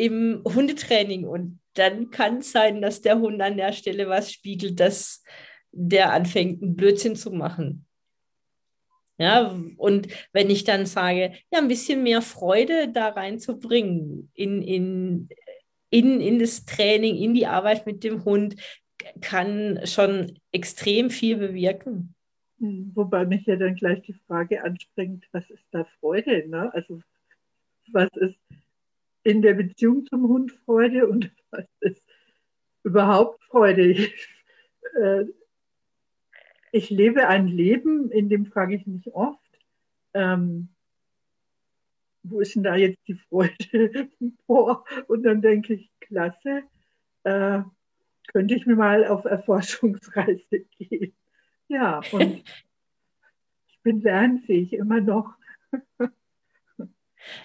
im 0.00 0.42
Hundetraining. 0.44 1.26
Und 1.26 1.60
dann 1.74 2.10
kann 2.10 2.38
es 2.38 2.52
sein, 2.52 2.80
dass 2.80 3.02
der 3.02 3.18
Hund 3.18 3.40
an 3.42 3.58
der 3.58 3.72
Stelle 3.72 4.08
was 4.08 4.32
spiegelt, 4.32 4.80
dass 4.80 5.22
der 5.72 6.12
anfängt, 6.12 6.62
einen 6.62 6.74
Blödsinn 6.74 7.16
zu 7.16 7.30
machen. 7.30 7.86
Ja, 9.18 9.54
und 9.76 10.08
wenn 10.32 10.48
ich 10.48 10.64
dann 10.64 10.86
sage, 10.86 11.34
ja, 11.52 11.58
ein 11.58 11.68
bisschen 11.68 12.02
mehr 12.02 12.22
Freude 12.22 12.90
da 12.90 13.08
reinzubringen 13.08 14.30
in, 14.32 14.62
in, 14.62 15.28
in, 15.90 16.22
in 16.22 16.38
das 16.38 16.64
Training, 16.64 17.16
in 17.16 17.34
die 17.34 17.46
Arbeit 17.46 17.84
mit 17.84 18.02
dem 18.02 18.24
Hund, 18.24 18.56
kann 19.20 19.80
schon 19.84 20.38
extrem 20.52 21.10
viel 21.10 21.36
bewirken. 21.36 22.14
Wobei 22.58 23.26
mich 23.26 23.44
ja 23.44 23.56
dann 23.56 23.74
gleich 23.74 24.00
die 24.02 24.16
Frage 24.26 24.64
anspringt, 24.64 25.26
was 25.32 25.48
ist 25.50 25.64
da 25.70 25.86
Freude? 26.00 26.48
Ne? 26.48 26.72
Also 26.72 27.00
was 27.92 28.08
ist 28.16 28.36
in 29.22 29.42
der 29.42 29.54
Beziehung 29.54 30.06
zum 30.06 30.28
Hund 30.28 30.52
Freude 30.64 31.08
und 31.08 31.30
was 31.50 31.66
ist 31.80 32.02
überhaupt 32.82 33.42
Freude? 33.44 33.86
Ich, 33.86 34.28
äh, 34.98 35.24
ich 36.72 36.90
lebe 36.90 37.26
ein 37.28 37.48
Leben, 37.48 38.10
in 38.10 38.28
dem 38.28 38.46
frage 38.46 38.76
ich 38.76 38.86
mich 38.86 39.12
oft, 39.12 39.40
ähm, 40.14 40.68
wo 42.22 42.40
ist 42.40 42.54
denn 42.54 42.62
da 42.62 42.76
jetzt 42.76 43.00
die 43.08 43.14
Freude 43.14 44.08
vor? 44.46 44.84
Und 45.08 45.22
dann 45.22 45.42
denke 45.42 45.74
ich, 45.74 45.90
klasse, 46.00 46.62
äh, 47.24 47.62
könnte 48.28 48.54
ich 48.54 48.66
mir 48.66 48.76
mal 48.76 49.06
auf 49.06 49.24
Erforschungsreise 49.24 50.60
gehen. 50.78 51.14
Ja, 51.68 52.00
und 52.12 52.42
ich 53.68 53.80
bin 53.82 54.00
lernfähig 54.00 54.72
immer 54.72 55.00
noch. 55.00 55.34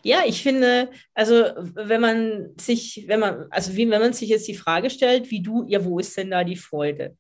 Ja, 0.04 0.24
ich 0.26 0.42
finde, 0.42 0.90
also 1.14 1.46
wenn 1.74 2.02
man 2.02 2.50
sich, 2.60 3.06
wenn 3.08 3.20
man, 3.20 3.46
also 3.50 3.76
wie, 3.76 3.90
wenn 3.90 4.02
man 4.02 4.14
sich 4.14 4.30
jetzt 4.30 4.48
die 4.48 4.56
Frage 4.56 4.90
stellt, 4.90 5.32
wie 5.32 5.42
du, 5.42 5.66
ja, 5.68 5.84
wo 5.84 6.00
ist 6.00 6.18
denn 6.18 6.32
da 6.32 6.44
die 6.44 6.56
Freude? 6.56 7.18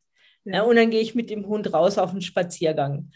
Ja. 0.48 0.62
und 0.62 0.76
dann 0.76 0.91
gehe 0.91 1.02
ich 1.02 1.15
mit 1.15 1.32
dem 1.32 1.48
Hund 1.48 1.74
raus 1.74 1.98
auf 1.98 2.12
einen 2.12 2.22
Spaziergang. 2.22 3.12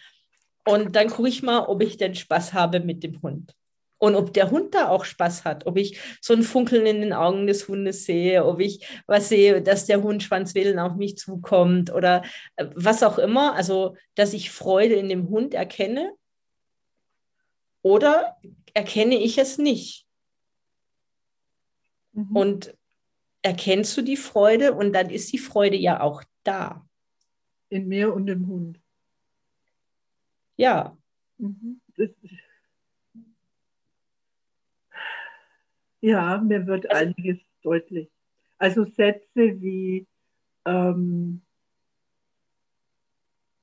Und 0.65 0.95
dann 0.95 1.09
gucke 1.09 1.29
ich 1.29 1.43
mal, 1.43 1.65
ob 1.65 1.81
ich 1.83 1.97
denn 1.97 2.15
Spaß 2.15 2.53
habe 2.53 2.79
mit 2.79 3.03
dem 3.03 3.21
Hund. 3.21 3.53
Und 3.99 4.15
ob 4.15 4.33
der 4.33 4.49
Hund 4.49 4.73
da 4.73 4.89
auch 4.89 5.03
Spaß 5.03 5.43
hat, 5.43 5.67
ob 5.67 5.77
ich 5.77 5.99
so 6.21 6.33
ein 6.33 6.41
Funkeln 6.43 6.85
in 6.85 7.01
den 7.01 7.13
Augen 7.13 7.47
des 7.47 7.67
Hundes 7.67 8.05
sehe, 8.05 8.45
ob 8.45 8.61
ich 8.61 8.87
was 9.07 9.29
sehe, 9.29 9.61
dass 9.61 9.85
der 9.85 10.01
Hund 10.01 10.23
Schwanzwedeln 10.23 10.79
auf 10.79 10.95
mich 10.95 11.17
zukommt 11.17 11.93
oder 11.93 12.23
äh, 12.55 12.65
was 12.75 13.03
auch 13.03 13.19
immer. 13.19 13.55
Also, 13.55 13.95
dass 14.15 14.33
ich 14.33 14.51
Freude 14.51 14.95
in 14.95 15.09
dem 15.09 15.29
Hund 15.29 15.53
erkenne 15.53 16.13
oder 17.81 18.37
erkenne 18.73 19.15
ich 19.15 19.37
es 19.37 19.57
nicht. 19.57 20.07
Mhm. 22.13 22.35
Und 22.35 22.77
erkennst 23.41 23.95
du 23.97 24.01
die 24.01 24.17
Freude 24.17 24.73
und 24.73 24.93
dann 24.93 25.09
ist 25.09 25.31
die 25.31 25.37
Freude 25.37 25.77
ja 25.77 26.01
auch 26.01 26.23
da. 26.43 26.85
In 27.69 27.87
mir 27.87 28.13
und 28.13 28.27
im 28.27 28.47
Hund. 28.47 28.79
Ja. 30.57 30.97
Mhm. 31.37 31.79
ja, 36.01 36.37
mir 36.39 36.67
wird 36.67 36.89
also, 36.89 37.13
einiges 37.15 37.39
deutlich. 37.61 38.09
Also 38.57 38.85
Sätze 38.85 39.61
wie 39.61 40.05
ähm, 40.65 41.41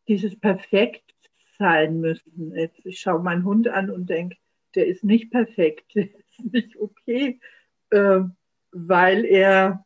dieses 0.08 0.38
perfekt 0.38 1.14
sein 1.58 2.00
müssen. 2.00 2.54
Jetzt, 2.54 2.84
ich 2.84 3.00
schaue 3.00 3.22
meinen 3.22 3.44
Hund 3.44 3.68
an 3.68 3.90
und 3.90 4.08
denke, 4.08 4.36
der 4.74 4.86
ist 4.86 5.04
nicht 5.04 5.30
perfekt, 5.30 5.84
der 5.94 6.04
ist 6.04 6.52
nicht 6.52 6.76
okay, 6.76 7.40
äh, 7.90 8.20
weil 8.72 9.24
er 9.24 9.84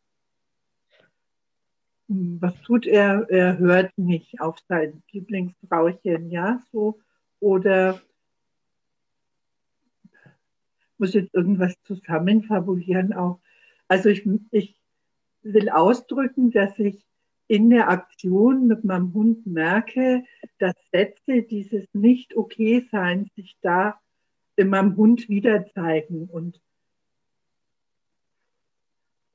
hm, 2.11 2.38
was 2.40 2.61
tut 2.62 2.87
er? 2.87 3.26
Er 3.30 3.59
hört 3.59 3.96
nicht 3.96 4.40
auf 4.40 4.59
sein 4.68 5.02
Lieblingsfrauchen, 5.12 6.30
ja, 6.30 6.61
so. 6.72 6.98
Oder 7.38 8.00
muss 10.98 11.14
jetzt 11.14 11.35
irgendwas 11.35 11.74
zusammenfabulieren 11.85 13.12
auch. 13.14 13.40
Also 13.88 14.09
ich, 14.09 14.28
ich 14.50 14.76
will 15.42 15.70
ausdrücken, 15.70 16.50
dass 16.50 16.78
ich 16.78 17.06
in 17.50 17.68
der 17.68 17.88
Aktion 17.88 18.68
mit 18.68 18.84
meinem 18.84 19.12
Hund 19.12 19.44
merke, 19.44 20.22
dass 20.60 20.76
Sätze 20.92 21.42
dieses 21.42 21.84
nicht 21.92 22.36
okay 22.36 22.86
sein 22.92 23.28
sich 23.34 23.56
da 23.60 24.00
in 24.54 24.68
meinem 24.68 24.96
Hund 24.96 25.28
wieder 25.28 25.66
zeigen 25.74 26.28
und 26.30 26.60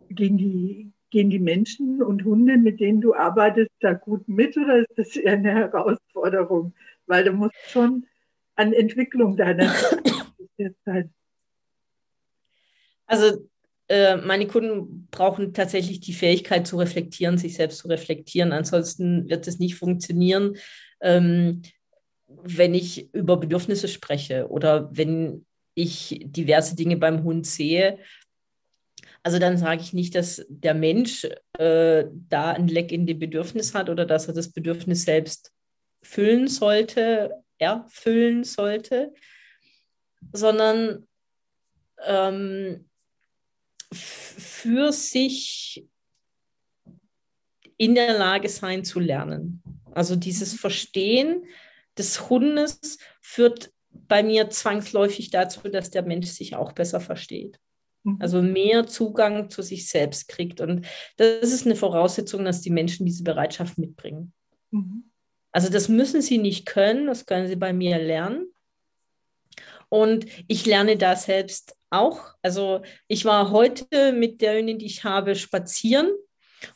gegen 0.07 0.37
die 0.37 0.93
gehen 1.09 1.29
die 1.29 1.39
Menschen 1.39 2.01
und 2.01 2.23
Hunde, 2.23 2.57
mit 2.57 2.79
denen 2.79 3.01
du 3.01 3.13
arbeitest, 3.13 3.71
da 3.81 3.91
gut 3.91 4.29
mit 4.29 4.55
oder 4.55 4.77
ist 4.77 4.97
das 4.97 5.17
eher 5.17 5.33
eine 5.33 5.53
Herausforderung? 5.53 6.73
Weil 7.07 7.25
du 7.25 7.33
musst 7.33 7.59
schon 7.67 8.05
an 8.55 8.71
Entwicklung 8.71 9.35
deiner 9.35 9.73
Zeit. 10.85 11.09
Also 13.07 13.45
äh, 13.87 14.17
meine 14.17 14.47
Kunden 14.47 15.07
brauchen 15.11 15.53
tatsächlich 15.53 15.99
die 15.99 16.13
Fähigkeit 16.13 16.65
zu 16.65 16.77
reflektieren, 16.77 17.37
sich 17.37 17.55
selbst 17.55 17.79
zu 17.79 17.87
reflektieren. 17.87 18.51
Ansonsten 18.51 19.29
wird 19.29 19.47
es 19.47 19.59
nicht 19.59 19.75
funktionieren, 19.75 20.57
ähm, 21.01 21.61
wenn 22.27 22.73
ich 22.73 23.13
über 23.13 23.37
Bedürfnisse 23.37 23.87
spreche 23.87 24.47
oder 24.49 24.89
wenn 24.95 25.45
ich 25.75 26.21
diverse 26.23 26.75
Dinge 26.75 26.97
beim 26.97 27.23
Hund 27.23 27.45
sehe. 27.45 27.99
Also 29.21 29.39
dann 29.39 29.57
sage 29.57 29.81
ich 29.81 29.93
nicht, 29.93 30.15
dass 30.15 30.45
der 30.49 30.73
Mensch 30.73 31.27
äh, 31.57 32.05
da 32.29 32.51
ein 32.51 32.67
Leck 32.67 32.91
in 32.91 33.05
dem 33.05 33.19
Bedürfnis 33.19 33.73
hat 33.73 33.89
oder 33.89 34.05
dass 34.05 34.27
er 34.27 34.33
das 34.33 34.51
Bedürfnis 34.51 35.03
selbst 35.03 35.51
füllen 36.01 36.47
sollte, 36.47 37.31
erfüllen 37.57 38.43
sollte, 38.43 39.13
sondern 40.31 41.07
ähm, 42.05 42.85
für 43.95 44.91
sich 44.91 45.87
in 47.77 47.95
der 47.95 48.17
Lage 48.17 48.49
sein 48.49 48.83
zu 48.83 48.99
lernen. 48.99 49.61
Also 49.91 50.15
dieses 50.15 50.53
Verstehen 50.53 51.45
des 51.97 52.29
Hundes 52.29 52.99
führt 53.21 53.71
bei 53.89 54.23
mir 54.23 54.49
zwangsläufig 54.49 55.29
dazu, 55.29 55.67
dass 55.69 55.89
der 55.89 56.03
Mensch 56.03 56.27
sich 56.27 56.55
auch 56.55 56.73
besser 56.73 56.99
versteht. 56.99 57.59
Mhm. 58.03 58.17
Also 58.19 58.41
mehr 58.41 58.87
Zugang 58.87 59.49
zu 59.49 59.61
sich 59.61 59.89
selbst 59.89 60.27
kriegt. 60.27 60.61
Und 60.61 60.85
das 61.17 61.51
ist 61.51 61.65
eine 61.65 61.75
Voraussetzung, 61.75 62.45
dass 62.45 62.61
die 62.61 62.69
Menschen 62.69 63.05
diese 63.05 63.23
Bereitschaft 63.23 63.77
mitbringen. 63.77 64.33
Mhm. 64.71 65.11
Also 65.51 65.69
das 65.69 65.87
müssen 65.87 66.21
sie 66.21 66.37
nicht 66.37 66.65
können, 66.65 67.07
das 67.07 67.25
können 67.25 67.47
sie 67.47 67.55
bei 67.55 67.71
mir 67.71 67.97
lernen. 67.97 68.47
Und 69.87 70.25
ich 70.47 70.65
lerne 70.65 70.97
da 70.97 71.15
selbst 71.15 71.77
auch. 71.97 72.33
Also 72.41 72.81
ich 73.07 73.25
war 73.25 73.51
heute 73.51 74.13
mit 74.13 74.41
der 74.41 74.57
Hündin, 74.57 74.79
die 74.79 74.85
ich 74.85 75.03
habe, 75.03 75.35
spazieren. 75.35 76.11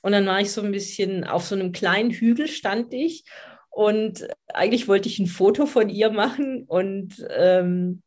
Und 0.02 0.12
dann 0.12 0.26
war 0.26 0.40
ich 0.42 0.52
so 0.52 0.62
ein 0.62 0.72
bisschen 0.72 1.24
auf 1.24 1.46
so 1.46 1.56
einem 1.56 1.72
kleinen 1.72 2.12
Hügel 2.12 2.48
stand 2.48 2.94
ich. 2.94 3.24
Und 3.70 4.28
eigentlich 4.48 4.88
wollte 4.88 5.10
ich 5.10 5.20
ein 5.20 5.28
Foto 5.28 5.66
von 5.66 5.90
ihr 5.90 6.12
machen. 6.12 6.66
Und 6.68 7.26
ähm, 7.30 8.02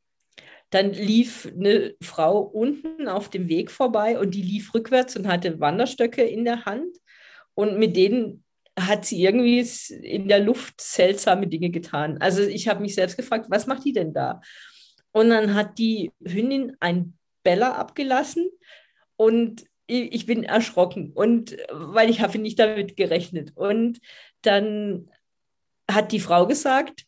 dann 0.70 0.92
lief 0.92 1.52
eine 1.54 1.94
Frau 2.02 2.40
unten 2.40 3.06
auf 3.06 3.28
dem 3.28 3.48
Weg 3.48 3.70
vorbei 3.70 4.18
und 4.18 4.34
die 4.34 4.42
lief 4.42 4.72
rückwärts 4.72 5.16
und 5.16 5.28
hatte 5.28 5.60
Wanderstöcke 5.60 6.22
in 6.22 6.44
der 6.44 6.64
Hand. 6.64 6.96
Und 7.54 7.78
mit 7.78 7.94
denen 7.94 8.42
hat 8.78 9.04
sie 9.04 9.22
irgendwie 9.22 9.60
in 10.02 10.28
der 10.28 10.40
Luft 10.40 10.80
seltsame 10.80 11.46
Dinge 11.46 11.68
getan. 11.68 12.16
Also 12.20 12.42
ich 12.42 12.68
habe 12.68 12.80
mich 12.80 12.94
selbst 12.94 13.18
gefragt, 13.18 13.46
was 13.50 13.66
macht 13.66 13.84
die 13.84 13.92
denn 13.92 14.14
da? 14.14 14.40
Und 15.12 15.30
dann 15.30 15.54
hat 15.54 15.78
die 15.78 16.10
Hündin 16.24 16.76
ein 16.80 17.14
Bella 17.42 17.72
abgelassen 17.74 18.50
und 19.16 19.64
ich 19.86 20.26
bin 20.26 20.42
erschrocken 20.44 21.12
und 21.12 21.56
weil 21.70 22.08
ich 22.08 22.20
habe 22.20 22.38
nicht 22.38 22.58
damit 22.58 22.96
gerechnet. 22.96 23.52
Und 23.54 24.00
dann 24.42 25.10
hat 25.90 26.12
die 26.12 26.20
Frau 26.20 26.46
gesagt, 26.46 27.04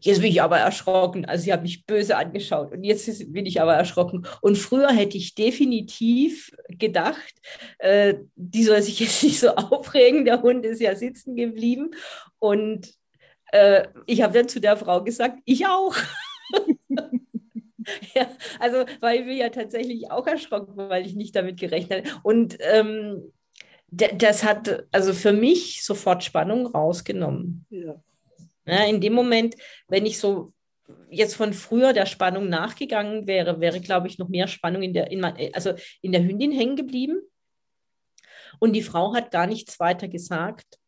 jetzt 0.00 0.20
bin 0.20 0.30
ich 0.30 0.42
aber 0.42 0.58
erschrocken. 0.58 1.24
Also 1.24 1.44
sie 1.44 1.52
hat 1.52 1.62
mich 1.62 1.86
böse 1.86 2.16
angeschaut 2.16 2.72
und 2.72 2.84
jetzt 2.84 3.32
bin 3.32 3.46
ich 3.46 3.60
aber 3.60 3.74
erschrocken. 3.74 4.26
Und 4.40 4.56
früher 4.56 4.90
hätte 4.90 5.16
ich 5.16 5.34
definitiv 5.34 6.50
gedacht, 6.68 7.34
äh, 7.78 8.14
die 8.34 8.64
soll 8.64 8.82
sich 8.82 9.00
jetzt 9.00 9.22
nicht 9.22 9.38
so 9.38 9.50
aufregen, 9.56 10.24
der 10.24 10.42
Hund 10.42 10.64
ist 10.64 10.80
ja 10.80 10.94
sitzen 10.94 11.36
geblieben. 11.36 11.90
Und 12.38 12.92
äh, 13.52 13.88
ich 14.06 14.22
habe 14.22 14.34
dann 14.34 14.48
zu 14.48 14.60
der 14.60 14.76
Frau 14.76 15.02
gesagt, 15.02 15.38
ich 15.44 15.66
auch. 15.66 15.96
ja, 18.14 18.28
also 18.58 18.84
weil 19.00 19.20
ich 19.20 19.26
bin 19.26 19.36
ja 19.36 19.48
tatsächlich 19.48 20.10
auch 20.10 20.26
erschrocken, 20.26 20.76
weil 20.76 21.06
ich 21.06 21.14
nicht 21.14 21.34
damit 21.36 21.58
gerechnet 21.58 22.06
habe. 22.06 22.20
Und 22.22 22.58
ähm, 22.60 23.32
das 23.92 24.42
hat 24.42 24.86
also 24.90 25.12
für 25.12 25.32
mich 25.32 25.84
sofort 25.84 26.24
Spannung 26.24 26.66
rausgenommen. 26.66 27.66
Ja. 27.68 28.02
ja. 28.66 28.84
in 28.84 29.00
dem 29.00 29.12
Moment, 29.12 29.54
wenn 29.88 30.06
ich 30.06 30.18
so 30.18 30.52
jetzt 31.10 31.36
von 31.36 31.52
früher 31.52 31.92
der 31.92 32.06
Spannung 32.06 32.48
nachgegangen 32.48 33.26
wäre, 33.26 33.60
wäre, 33.60 33.80
glaube 33.80 34.08
ich, 34.08 34.18
noch 34.18 34.28
mehr 34.28 34.48
Spannung 34.48 34.82
in 34.82 34.94
der, 34.94 35.10
in 35.10 35.20
mein, 35.20 35.36
also 35.52 35.74
in 36.00 36.12
der 36.12 36.22
Hündin 36.22 36.52
hängen 36.52 36.76
geblieben. 36.76 37.20
Und 38.58 38.72
die 38.72 38.82
Frau 38.82 39.14
hat 39.14 39.30
gar 39.30 39.46
nichts 39.46 39.78
weiter 39.80 40.08
gesagt. 40.08 40.78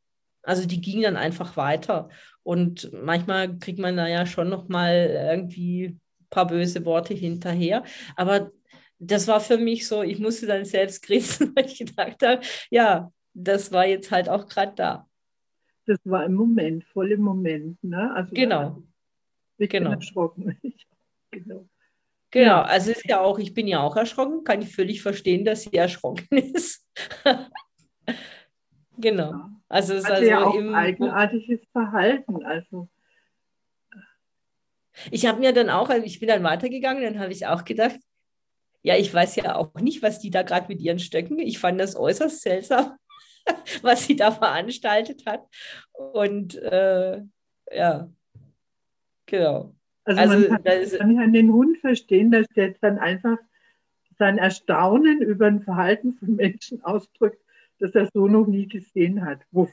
Also 0.44 0.66
die 0.66 0.80
ging 0.80 1.02
dann 1.02 1.16
einfach 1.16 1.56
weiter. 1.56 2.08
Und 2.42 2.92
manchmal 2.92 3.58
kriegt 3.58 3.78
man 3.78 3.96
da 3.96 4.06
ja 4.06 4.26
schon 4.26 4.48
noch 4.48 4.68
mal 4.68 4.92
irgendwie 5.10 5.86
ein 5.86 6.00
paar 6.30 6.46
böse 6.46 6.84
Worte 6.84 7.14
hinterher. 7.14 7.84
Aber 8.16 8.50
das 8.98 9.26
war 9.26 9.40
für 9.40 9.58
mich 9.58 9.86
so, 9.86 10.02
ich 10.02 10.18
musste 10.18 10.46
dann 10.46 10.64
selbst 10.64 11.02
grinsen, 11.02 11.52
weil 11.56 11.66
ich 11.66 11.78
gedacht 11.78 12.22
habe, 12.22 12.40
ja, 12.70 13.10
das 13.32 13.72
war 13.72 13.86
jetzt 13.86 14.10
halt 14.10 14.28
auch 14.28 14.46
gerade 14.46 14.72
da. 14.76 15.08
Das 15.86 15.98
war 16.04 16.24
im 16.24 16.34
Moment, 16.34 16.84
voll 16.84 17.12
im 17.12 17.20
Moment. 17.20 17.82
Ne? 17.82 18.12
Also 18.14 18.34
genau. 18.34 18.82
Ich 19.58 19.68
bin 19.68 19.84
genau. 19.84 19.92
erschrocken. 19.92 20.58
genau. 21.30 21.68
Genau, 22.30 22.62
also 22.62 22.90
ist 22.90 23.04
ja 23.04 23.20
auch, 23.20 23.38
ich 23.38 23.54
bin 23.54 23.68
ja 23.68 23.80
auch 23.80 23.94
erschrocken, 23.94 24.42
kann 24.42 24.60
ich 24.60 24.74
völlig 24.74 25.02
verstehen, 25.02 25.44
dass 25.44 25.62
sie 25.62 25.74
erschrocken 25.74 26.26
ist. 26.36 26.84
genau. 28.98 29.30
Ja. 29.30 29.50
Also 29.74 29.94
es 29.94 30.04
ist 30.04 30.10
also 30.10 30.24
ja 30.24 30.44
auch 30.44 30.54
im, 30.54 30.72
eigenartiges 30.72 31.58
Verhalten. 31.72 32.44
Also 32.44 32.88
ich 35.10 35.26
habe 35.26 35.40
mir 35.40 35.52
dann 35.52 35.68
auch, 35.68 35.90
ich 35.90 36.20
bin 36.20 36.28
dann 36.28 36.44
weitergegangen, 36.44 37.02
dann 37.02 37.18
habe 37.18 37.32
ich 37.32 37.48
auch 37.48 37.64
gedacht, 37.64 37.98
ja, 38.82 38.96
ich 38.96 39.12
weiß 39.12 39.34
ja 39.34 39.56
auch 39.56 39.74
nicht, 39.74 40.00
was 40.00 40.20
die 40.20 40.30
da 40.30 40.42
gerade 40.42 40.68
mit 40.68 40.80
ihren 40.80 41.00
Stöcken. 41.00 41.40
Ich 41.40 41.58
fand 41.58 41.80
das 41.80 41.96
äußerst 41.96 42.42
seltsam, 42.42 42.96
was 43.82 44.04
sie 44.04 44.14
da 44.14 44.30
veranstaltet 44.30 45.26
hat. 45.26 45.44
Und 45.90 46.54
äh, 46.54 47.22
ja, 47.72 48.08
genau. 49.26 49.74
Also, 50.04 50.20
also 50.20 50.50
man 50.50 50.62
kann, 50.62 50.80
ist, 50.80 50.98
man 51.00 51.16
kann 51.16 51.32
den 51.32 51.52
Hund 51.52 51.78
verstehen, 51.78 52.30
dass 52.30 52.46
der 52.54 52.74
dann 52.80 53.00
einfach 53.00 53.38
sein 54.20 54.38
Erstaunen 54.38 55.20
über 55.20 55.48
ein 55.48 55.62
Verhalten 55.62 56.14
von 56.14 56.36
Menschen 56.36 56.80
ausdrückt, 56.84 57.43
das 57.84 57.94
er 57.94 58.08
so 58.12 58.26
noch 58.26 58.46
nie 58.46 58.66
gesehen 58.66 59.24
hat. 59.24 59.40
Wuff. 59.50 59.72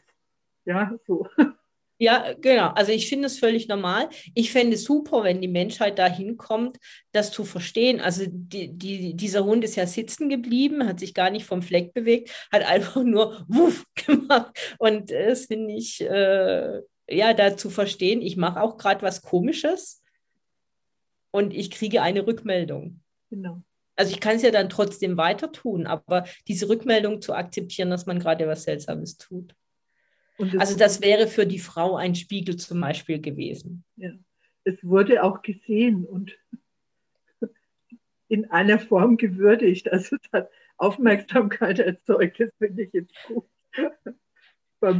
Ja, 0.66 0.98
so. 1.08 1.28
Ja, 1.98 2.34
genau. 2.34 2.70
Also 2.70 2.92
ich 2.92 3.08
finde 3.08 3.28
es 3.28 3.38
völlig 3.38 3.68
normal. 3.68 4.10
Ich 4.34 4.52
fände 4.52 4.74
es 4.74 4.86
super, 4.86 5.24
wenn 5.24 5.40
die 5.40 5.48
Menschheit 5.48 6.00
dahin 6.00 6.36
kommt, 6.36 6.80
das 7.12 7.32
zu 7.32 7.44
verstehen. 7.46 8.02
Also 8.02 8.24
die, 8.28 8.76
die, 8.76 9.14
dieser 9.14 9.46
Hund 9.46 9.64
ist 9.64 9.76
ja 9.76 9.86
sitzen 9.86 10.28
geblieben, 10.28 10.88
hat 10.88 11.00
sich 11.00 11.14
gar 11.14 11.30
nicht 11.30 11.46
vom 11.46 11.62
Fleck 11.62 11.94
bewegt, 11.94 12.32
hat 12.52 12.64
einfach 12.64 13.04
nur 13.04 13.46
Wuff 13.48 13.86
gemacht. 14.08 14.52
Und 14.80 15.12
das 15.12 15.46
finde 15.46 15.76
ich, 15.76 16.02
äh, 16.02 16.82
ja, 17.08 17.36
da 17.36 17.56
zu 17.56 17.70
verstehen, 17.70 18.24
ich 18.24 18.36
mache 18.36 18.64
auch 18.64 18.78
gerade 18.78 19.04
was 19.04 19.22
Komisches 19.22 20.02
und 21.30 21.54
ich 21.54 21.70
kriege 21.70 22.02
eine 22.02 22.26
Rückmeldung. 22.26 23.00
Genau. 23.30 23.62
Also 23.96 24.14
ich 24.14 24.20
kann 24.20 24.38
es 24.38 24.42
ja 24.42 24.52
dann 24.52 24.70
trotzdem 24.70 25.18
weiter 25.18 25.52
tun, 25.52 25.86
aber 25.86 26.26
diese 26.48 26.70
Rückmeldung 26.70 27.22
zu 27.22 27.34
akzeptieren, 27.34 27.90
dass 27.90 28.06
man 28.06 28.20
gerade 28.20 28.48
was 28.48 28.64
Seltsames 28.64 29.18
tut. 29.18 29.56
Das 30.38 30.60
also 30.60 30.78
das 30.78 31.02
wäre 31.02 31.28
für 31.28 31.46
die 31.46 31.60
Frau 31.60 31.96
ein 31.98 32.16
Spiegel 32.16 32.56
zum 32.56 32.82
Beispiel 32.82 33.20
gewesen. 33.20 33.84
Ja. 33.96 34.12
Es 34.64 34.84
wurde 34.84 35.24
auch 35.24 35.42
gesehen 35.42 36.06
und 36.06 36.38
in 38.28 38.50
einer 38.50 38.80
Form 38.80 39.18
gewürdigt. 39.18 39.92
Also 39.92 40.16
es 40.16 40.32
hat 40.32 40.50
Aufmerksamkeit 40.78 41.80
erzeugt. 41.80 42.40
Das 42.40 42.50
finde 42.58 42.84
ich 42.84 42.94
jetzt 42.94 43.14
gut. 43.28 43.46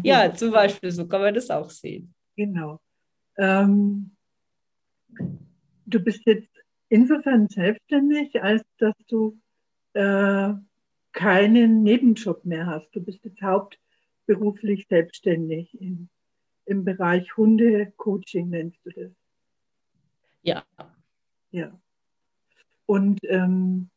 ja, 0.04 0.34
zum 0.34 0.52
Beispiel, 0.52 0.92
so 0.92 1.08
kann 1.08 1.22
man 1.22 1.34
das 1.34 1.50
auch 1.50 1.70
sehen. 1.70 2.14
Genau. 2.36 2.82
Ähm, 3.38 4.16
du 5.86 6.00
bist 6.00 6.22
jetzt 6.26 6.51
insofern 6.92 7.48
selbstständig, 7.48 8.44
als 8.44 8.64
dass 8.78 8.94
du 9.08 9.40
äh, 9.94 10.54
keinen 11.14 11.84
Nebenjob 11.84 12.46
mehr 12.46 12.66
hast. 12.66 12.90
Du 12.94 13.02
bist 13.02 13.24
jetzt 13.24 13.42
hauptberuflich 13.42 14.88
selbstständig 14.88 15.80
im, 15.80 16.10
im 16.66 16.84
Bereich 16.84 17.36
Hunde-Coaching, 17.38 18.50
nennst 18.50 18.80
du 18.86 18.90
das? 18.92 19.12
Ja. 20.44 20.66
Ja. 21.52 21.80
Und 22.86 23.20
ähm, 23.24 23.90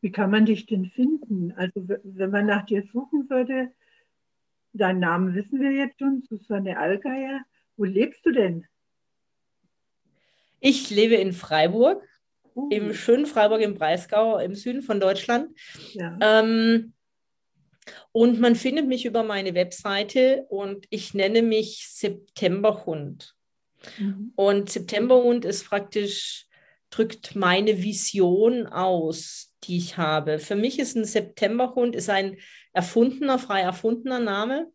wie 0.00 0.10
kann 0.10 0.30
man 0.30 0.46
dich 0.46 0.66
denn 0.66 0.86
finden? 0.86 1.52
Also 1.52 1.86
wenn 1.86 2.30
man 2.30 2.46
nach 2.46 2.66
dir 2.66 2.82
suchen 2.92 3.30
würde, 3.30 3.72
deinen 4.72 5.00
Namen 5.00 5.34
wissen 5.34 5.60
wir 5.60 5.70
jetzt 5.72 5.98
schon, 6.00 6.22
Susanne 6.28 6.76
Allgeier. 6.76 7.42
Wo 7.76 7.84
lebst 7.84 8.24
du 8.26 8.32
denn? 8.32 8.66
Ich 10.60 10.90
lebe 10.90 11.16
in 11.16 11.32
Freiburg, 11.32 12.02
uh. 12.54 12.68
im 12.70 12.94
schönen 12.94 13.26
Freiburg 13.26 13.60
im 13.62 13.74
Breisgau, 13.74 14.38
im 14.38 14.54
Süden 14.54 14.82
von 14.82 15.00
Deutschland. 15.00 15.50
Ja. 15.94 16.18
Ähm, 16.20 16.92
Und 18.12 18.40
man 18.40 18.54
findet 18.54 18.86
mich 18.86 19.04
über 19.04 19.22
meine 19.22 19.54
Webseite 19.54 20.44
und 20.48 20.86
ich 20.90 21.14
nenne 21.14 21.42
mich 21.42 21.88
Septemberhund. 21.90 23.34
Mhm. 23.98 24.32
Und 24.36 24.70
Septemberhund 24.70 25.44
ist 25.44 25.68
praktisch, 25.68 26.46
drückt 26.90 27.34
meine 27.34 27.82
Vision 27.82 28.66
aus, 28.66 29.54
die 29.64 29.76
ich 29.76 29.96
habe. 29.96 30.38
Für 30.38 30.56
mich 30.56 30.78
ist 30.78 30.96
ein 30.96 31.04
Septemberhund 31.04 31.94
ist 31.94 32.10
ein 32.10 32.36
erfundener, 32.72 33.38
frei 33.38 33.60
erfundener 33.60 34.18
Name. 34.18 34.66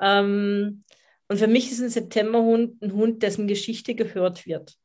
Ähm, 0.00 0.84
und 1.28 1.38
für 1.38 1.46
mich 1.46 1.70
ist 1.70 1.80
ein 1.80 1.90
Septemberhund 1.90 2.82
ein 2.82 2.92
Hund, 2.92 3.22
dessen 3.22 3.46
Geschichte 3.46 3.94
gehört 3.94 4.46
wird. 4.46 4.76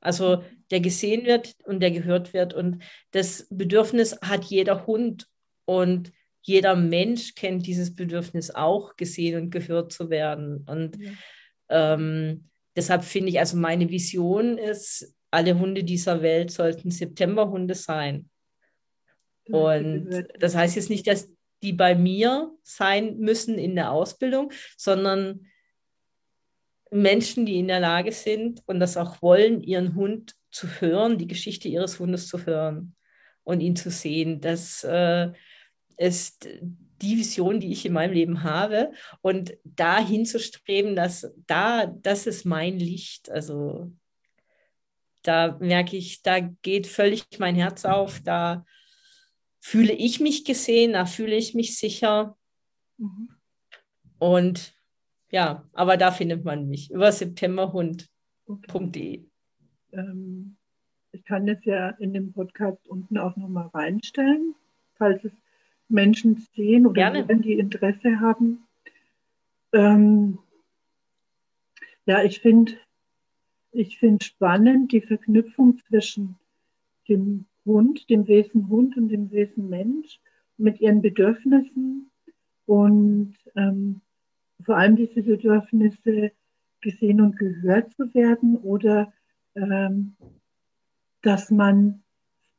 Also 0.00 0.42
der 0.70 0.80
gesehen 0.80 1.26
wird 1.26 1.54
und 1.64 1.80
der 1.80 1.90
gehört 1.90 2.32
wird. 2.32 2.54
Und 2.54 2.82
das 3.10 3.46
Bedürfnis 3.50 4.18
hat 4.22 4.44
jeder 4.44 4.86
Hund. 4.86 5.26
Und 5.64 6.12
jeder 6.42 6.74
Mensch 6.74 7.34
kennt 7.34 7.66
dieses 7.66 7.94
Bedürfnis 7.94 8.50
auch, 8.50 8.96
gesehen 8.96 9.40
und 9.40 9.50
gehört 9.50 9.92
zu 9.92 10.10
werden. 10.10 10.64
Und 10.66 10.96
ja. 10.98 11.94
ähm, 11.94 12.48
deshalb 12.76 13.04
finde 13.04 13.30
ich, 13.30 13.38
also 13.38 13.56
meine 13.56 13.90
Vision 13.90 14.58
ist, 14.58 15.14
alle 15.30 15.58
Hunde 15.58 15.84
dieser 15.84 16.22
Welt 16.22 16.50
sollten 16.50 16.90
Septemberhunde 16.90 17.74
sein. 17.74 18.28
Und 19.48 20.26
das 20.38 20.54
heißt 20.54 20.76
jetzt 20.76 20.90
nicht, 20.90 21.06
dass 21.06 21.28
die 21.62 21.72
bei 21.72 21.94
mir 21.94 22.52
sein 22.62 23.18
müssen 23.18 23.58
in 23.58 23.74
der 23.74 23.90
Ausbildung, 23.92 24.52
sondern 24.76 25.46
Menschen, 26.90 27.46
die 27.46 27.58
in 27.58 27.68
der 27.68 27.80
Lage 27.80 28.12
sind 28.12 28.62
und 28.66 28.80
das 28.80 28.96
auch 28.96 29.22
wollen, 29.22 29.62
ihren 29.62 29.94
Hund 29.94 30.34
zu 30.50 30.66
hören, 30.80 31.18
die 31.18 31.28
Geschichte 31.28 31.68
ihres 31.68 31.98
Hundes 31.98 32.28
zu 32.28 32.44
hören 32.46 32.96
und 33.44 33.60
ihn 33.60 33.76
zu 33.76 33.90
sehen. 33.90 34.40
Das 34.40 34.84
äh, 34.84 35.30
ist 35.96 36.48
die 37.02 37.16
Vision, 37.16 37.60
die 37.60 37.72
ich 37.72 37.86
in 37.86 37.92
meinem 37.92 38.12
Leben 38.12 38.42
habe. 38.42 38.92
Und 39.20 39.56
dahin 39.64 40.26
zu 40.26 40.38
streben, 40.38 40.96
dass 40.96 41.32
da, 41.46 41.86
das 41.86 42.26
ist 42.26 42.44
mein 42.44 42.78
Licht. 42.78 43.30
Also 43.30 43.92
da 45.22 45.56
merke 45.60 45.96
ich, 45.96 46.22
da 46.22 46.40
geht 46.40 46.86
völlig 46.86 47.24
mein 47.38 47.54
Herz 47.54 47.84
auf, 47.84 48.20
da 48.20 48.64
fühle 49.60 49.92
ich 49.92 50.20
mich 50.20 50.44
gesehen, 50.44 50.94
da 50.94 51.06
fühle 51.06 51.36
ich 51.36 51.54
mich 51.54 51.78
sicher. 51.78 52.36
Mhm. 52.96 53.30
Und 54.18 54.74
ja, 55.30 55.64
aber 55.72 55.96
da 55.96 56.10
findet 56.10 56.44
man 56.44 56.68
mich 56.68 56.90
über 56.90 57.12
septemberhund.de. 57.12 59.24
Ähm, 59.92 60.56
ich 61.12 61.24
kann 61.24 61.46
das 61.46 61.64
ja 61.64 61.90
in 61.90 62.12
dem 62.12 62.32
Podcast 62.32 62.86
unten 62.88 63.18
auch 63.18 63.36
nochmal 63.36 63.68
reinstellen, 63.68 64.54
falls 64.94 65.24
es 65.24 65.32
Menschen 65.88 66.46
sehen 66.54 66.86
oder 66.86 67.12
Hören, 67.12 67.42
die 67.42 67.54
Interesse 67.54 68.20
haben. 68.20 68.66
Ähm, 69.72 70.38
ja, 72.06 72.22
ich 72.22 72.40
finde 72.40 72.72
ich 73.72 73.98
find 73.98 74.24
spannend 74.24 74.92
die 74.92 75.00
Verknüpfung 75.00 75.78
zwischen 75.88 76.36
dem 77.08 77.46
Hund, 77.64 78.08
dem 78.10 78.26
Wesen 78.26 78.68
Hund 78.68 78.96
und 78.96 79.08
dem 79.08 79.30
Wesen 79.30 79.68
Mensch 79.68 80.18
mit 80.56 80.80
ihren 80.80 81.02
Bedürfnissen 81.02 82.10
und 82.66 83.36
ähm, 83.54 84.00
vor 84.64 84.76
allem 84.76 84.96
diese 84.96 85.22
Bedürfnisse 85.22 86.32
gesehen 86.80 87.20
und 87.20 87.38
gehört 87.38 87.92
zu 87.94 88.12
werden 88.14 88.56
oder 88.56 89.12
ähm, 89.54 90.16
dass 91.22 91.50
man 91.50 92.02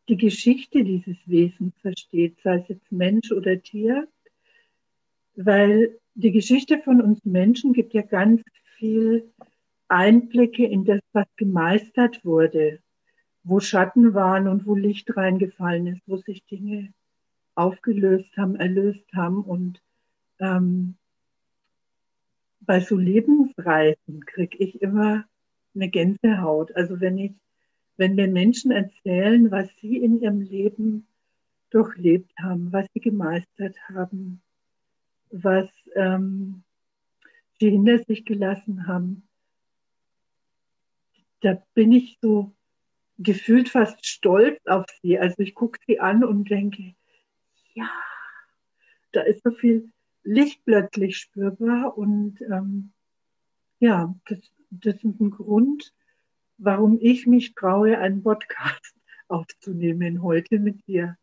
die 0.08 0.18
Geschichte 0.18 0.84
dieses 0.84 1.18
Wesens 1.26 1.74
versteht, 1.82 2.38
sei 2.44 2.58
es 2.58 2.68
jetzt 2.68 2.92
Mensch 2.92 3.32
oder 3.32 3.62
Tier, 3.62 4.08
weil 5.36 5.98
die 6.16 6.32
Geschichte 6.32 6.80
von 6.80 7.02
uns 7.02 7.24
Menschen 7.24 7.74
gibt 7.74 7.94
ja 7.94 8.02
ganz 8.02 8.42
viel 8.78 9.32
Einblicke 9.88 10.66
in 10.66 10.86
das, 10.86 11.02
was 11.14 11.28
gemeistert 11.38 12.24
wurde, 12.26 12.80
wo 13.44 13.60
Schatten 13.60 14.14
waren 14.14 14.48
und 14.48 14.66
wo 14.66 14.76
Licht 14.76 15.16
reingefallen 15.16 15.88
ist, 15.88 16.02
wo 16.06 16.18
sich 16.18 16.46
Dinge 16.46 16.94
aufgelöst 17.56 18.36
haben, 18.38 18.56
erlöst 18.56 19.06
haben. 19.14 19.44
Und 19.44 19.82
ähm, 20.40 20.96
bei 22.62 22.80
so 22.80 22.96
Lebensreisen 22.96 24.26
kriege 24.26 24.58
ich 24.58 24.82
immer 24.82 25.26
eine 25.76 25.90
Gänsehaut. 25.90 26.76
Also 26.76 27.00
wenn 27.00 27.18
ich 27.18 27.34
wenn 27.98 28.16
mir 28.16 28.28
Menschen 28.28 28.72
erzählen, 28.72 29.52
was 29.52 29.70
sie 29.80 29.98
in 29.98 30.22
ihrem 30.22 30.42
Leben 30.42 31.06
durchlebt 31.70 32.32
haben, 32.40 32.72
was 32.74 32.88
sie 32.94 33.00
gemeistert 33.00 33.78
haben, 33.90 34.42
was 35.30 35.70
ähm, 35.96 36.64
sie 37.60 37.70
hinter 37.70 38.00
sich 38.00 38.26
gelassen 38.26 38.88
haben, 38.88 39.28
da 41.42 41.62
bin 41.74 41.92
ich 41.92 42.18
so 42.22 42.52
gefühlt 43.20 43.70
fast 43.70 44.06
stolz 44.06 44.60
auf 44.66 44.86
sie. 45.02 45.20
Also 45.20 45.40
ich 45.40 45.54
gucke 45.54 45.80
sie 45.86 46.00
an 46.00 46.24
und 46.24 46.50
denke, 46.50 46.96
ja, 47.76 47.90
da 49.12 49.22
ist 49.22 49.44
so 49.44 49.52
viel 49.52 49.92
Licht 50.24 50.64
plötzlich 50.66 51.18
spürbar 51.18 51.98
und 51.98 52.42
ähm, 52.42 52.94
ja, 53.80 54.14
das, 54.28 54.40
das 54.70 54.96
ist 54.96 55.20
ein 55.20 55.32
Grund, 55.32 55.94
warum 56.58 57.00
ich 57.02 57.26
mich 57.26 57.56
traue, 57.56 57.98
einen 57.98 58.24
Podcast 58.24 58.96
aufzunehmen 59.28 60.22
heute 60.22 60.60
mit 60.60 60.86
dir. 60.88 61.18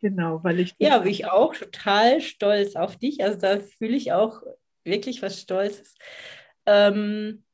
Genau, 0.00 0.42
weil 0.44 0.60
ich. 0.60 0.74
Ja, 0.78 0.98
bin 0.98 1.10
ich 1.10 1.26
auch 1.26 1.54
total 1.54 2.20
stolz 2.20 2.76
auf 2.76 2.96
dich. 2.96 3.22
Also 3.22 3.38
da 3.38 3.58
fühle 3.58 3.96
ich 3.96 4.12
auch 4.12 4.42
wirklich 4.84 5.22
was 5.22 5.40
Stolzes. 5.40 5.96
Ähm, 6.66 7.44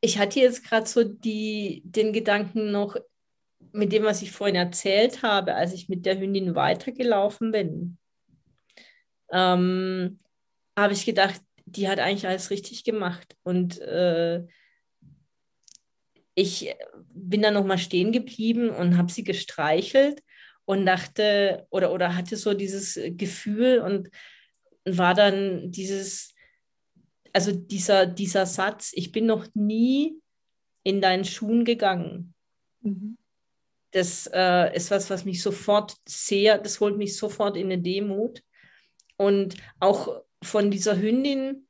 ich 0.00 0.18
hatte 0.18 0.40
jetzt 0.40 0.64
gerade 0.64 0.86
so 0.86 1.04
die, 1.04 1.82
den 1.84 2.12
Gedanken 2.12 2.70
noch 2.70 2.96
mit 3.72 3.92
dem, 3.92 4.04
was 4.04 4.22
ich 4.22 4.32
vorhin 4.32 4.56
erzählt 4.56 5.22
habe, 5.22 5.54
als 5.54 5.72
ich 5.72 5.88
mit 5.88 6.04
der 6.06 6.18
Hündin 6.18 6.54
weitergelaufen 6.54 7.52
bin. 7.52 7.98
Ähm, 9.30 10.20
habe 10.76 10.92
ich 10.92 11.04
gedacht, 11.04 11.40
die 11.64 11.88
hat 11.88 11.98
eigentlich 11.98 12.26
alles 12.26 12.50
richtig 12.50 12.84
gemacht. 12.84 13.36
Und 13.42 13.80
äh, 13.80 14.44
ich 16.34 16.74
bin 17.12 17.42
dann 17.42 17.54
nochmal 17.54 17.78
stehen 17.78 18.12
geblieben 18.12 18.70
und 18.70 18.96
habe 18.96 19.12
sie 19.12 19.24
gestreichelt 19.24 20.22
und 20.64 20.86
dachte, 20.86 21.66
oder, 21.70 21.92
oder 21.92 22.16
hatte 22.16 22.36
so 22.36 22.54
dieses 22.54 22.98
Gefühl 23.16 23.80
und 23.80 24.10
war 24.84 25.14
dann 25.14 25.70
dieses, 25.70 26.34
also 27.32 27.52
dieser, 27.52 28.06
dieser 28.06 28.46
Satz, 28.46 28.92
ich 28.94 29.12
bin 29.12 29.26
noch 29.26 29.46
nie 29.54 30.14
in 30.82 31.00
deinen 31.00 31.24
Schuhen 31.24 31.64
gegangen. 31.64 32.34
Mhm. 32.80 33.16
Das 33.92 34.28
äh, 34.32 34.74
ist 34.74 34.90
was, 34.90 35.10
was 35.10 35.24
mich 35.24 35.42
sofort 35.42 35.96
sehr, 36.06 36.58
das 36.58 36.80
holt 36.80 36.96
mich 36.96 37.16
sofort 37.16 37.56
in 37.56 37.66
eine 37.66 37.80
Demut. 37.80 38.42
Und 39.16 39.56
auch 39.80 40.22
von 40.42 40.70
dieser 40.70 41.00
Hündin, 41.00 41.66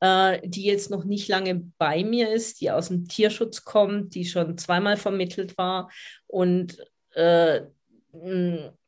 äh, 0.00 0.40
die 0.44 0.64
jetzt 0.64 0.90
noch 0.90 1.04
nicht 1.04 1.28
lange 1.28 1.62
bei 1.78 2.04
mir 2.04 2.32
ist, 2.32 2.60
die 2.60 2.70
aus 2.70 2.88
dem 2.88 3.06
Tierschutz 3.06 3.64
kommt, 3.64 4.14
die 4.14 4.24
schon 4.24 4.56
zweimal 4.58 4.96
vermittelt 4.96 5.58
war 5.58 5.90
und 6.26 6.78
äh, 7.14 7.62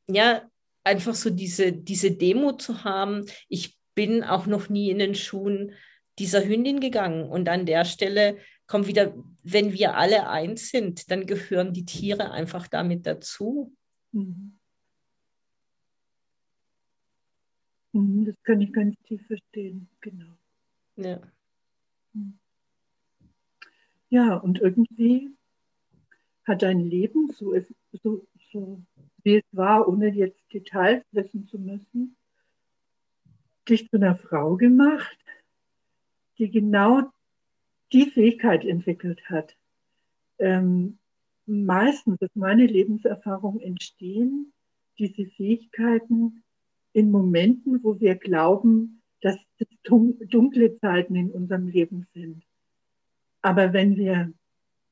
ja, 0.07 0.43
einfach 0.85 1.15
so 1.15 1.31
diese, 1.31 1.73
diese 1.73 2.13
Demo 2.13 2.53
zu 2.53 2.85
haben. 2.85 3.25
Ich 3.49 3.77
bin 3.95 4.23
auch 4.23 4.47
noch 4.47 4.69
nie 4.69 4.91
in 4.91 4.99
den 4.99 5.15
Schuhen 5.15 5.73
dieser 6.19 6.45
Hündin 6.45 6.81
gegangen 6.81 7.29
und 7.29 7.49
an 7.49 7.67
der 7.67 7.85
Stelle 7.85 8.39
kommt 8.67 8.87
wieder, 8.87 9.15
wenn 9.43 9.73
wir 9.73 9.97
alle 9.97 10.29
eins 10.29 10.71
sind, 10.71 11.11
dann 11.11 11.27
gehören 11.27 11.73
die 11.73 11.85
Tiere 11.85 12.31
einfach 12.31 12.67
damit 12.69 13.07
dazu. 13.07 13.75
Mhm. 14.13 14.59
Mhm, 17.95 18.25
das 18.25 18.35
kann 18.43 18.61
ich 18.61 18.73
ganz 18.73 18.97
tief 19.05 19.25
verstehen, 19.27 19.89
genau. 20.01 20.37
Ja. 20.97 21.21
Hm. 22.15 22.39
Ja, 24.11 24.37
und 24.37 24.61
irgendwie 24.61 25.31
hat 26.45 26.63
dein 26.63 26.81
Leben, 26.81 27.31
so, 27.33 27.55
so, 28.03 28.27
so 28.53 28.83
wie 29.23 29.37
es 29.37 29.45
war, 29.53 29.89
ohne 29.89 30.09
jetzt 30.09 30.41
Details 30.53 31.05
wissen 31.13 31.47
zu 31.49 31.59
müssen, 31.59 32.17
dich 33.69 33.89
zu 33.89 33.97
einer 33.97 34.17
Frau 34.17 34.57
gemacht, 34.57 35.19
die 36.39 36.51
genau 36.51 37.11
die 37.93 38.11
Fähigkeit 38.11 38.65
entwickelt 38.65 39.21
hat. 39.29 39.57
Ähm, 40.39 40.99
meistens 41.47 42.21
ist 42.21 42.37
meine 42.37 42.67
Lebenserfahrung 42.67 43.61
entstehen 43.61 44.53
diese 44.99 45.27
Fähigkeiten 45.27 46.45
in 46.93 47.11
Momenten, 47.11 47.83
wo 47.83 47.99
wir 48.01 48.15
glauben, 48.15 49.03
dass 49.21 49.37
es 49.59 49.67
dunkle 49.83 50.79
Zeiten 50.79 51.17
in 51.17 51.31
unserem 51.31 51.69
Leben 51.69 52.07
sind. 52.15 52.45
Aber 53.43 53.73
wenn 53.73 53.97
wir 53.97 54.33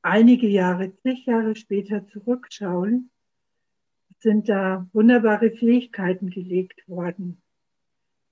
einige 0.01 0.47
Jahre, 0.47 0.95
zig 0.97 1.25
Jahre 1.25 1.55
später 1.55 2.05
zurückschauen, 2.07 3.09
sind 4.19 4.49
da 4.49 4.87
wunderbare 4.93 5.51
Fähigkeiten 5.51 6.29
gelegt 6.29 6.87
worden. 6.87 7.41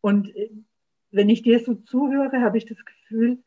Und 0.01 0.36
äh, 0.36 0.49
wenn 1.12 1.30
ich 1.30 1.43
dir 1.43 1.59
so 1.59 1.76
zuhöre, 1.76 2.41
habe 2.41 2.57
ich 2.57 2.66
das 2.66 2.84
Gefühl, 2.84 3.43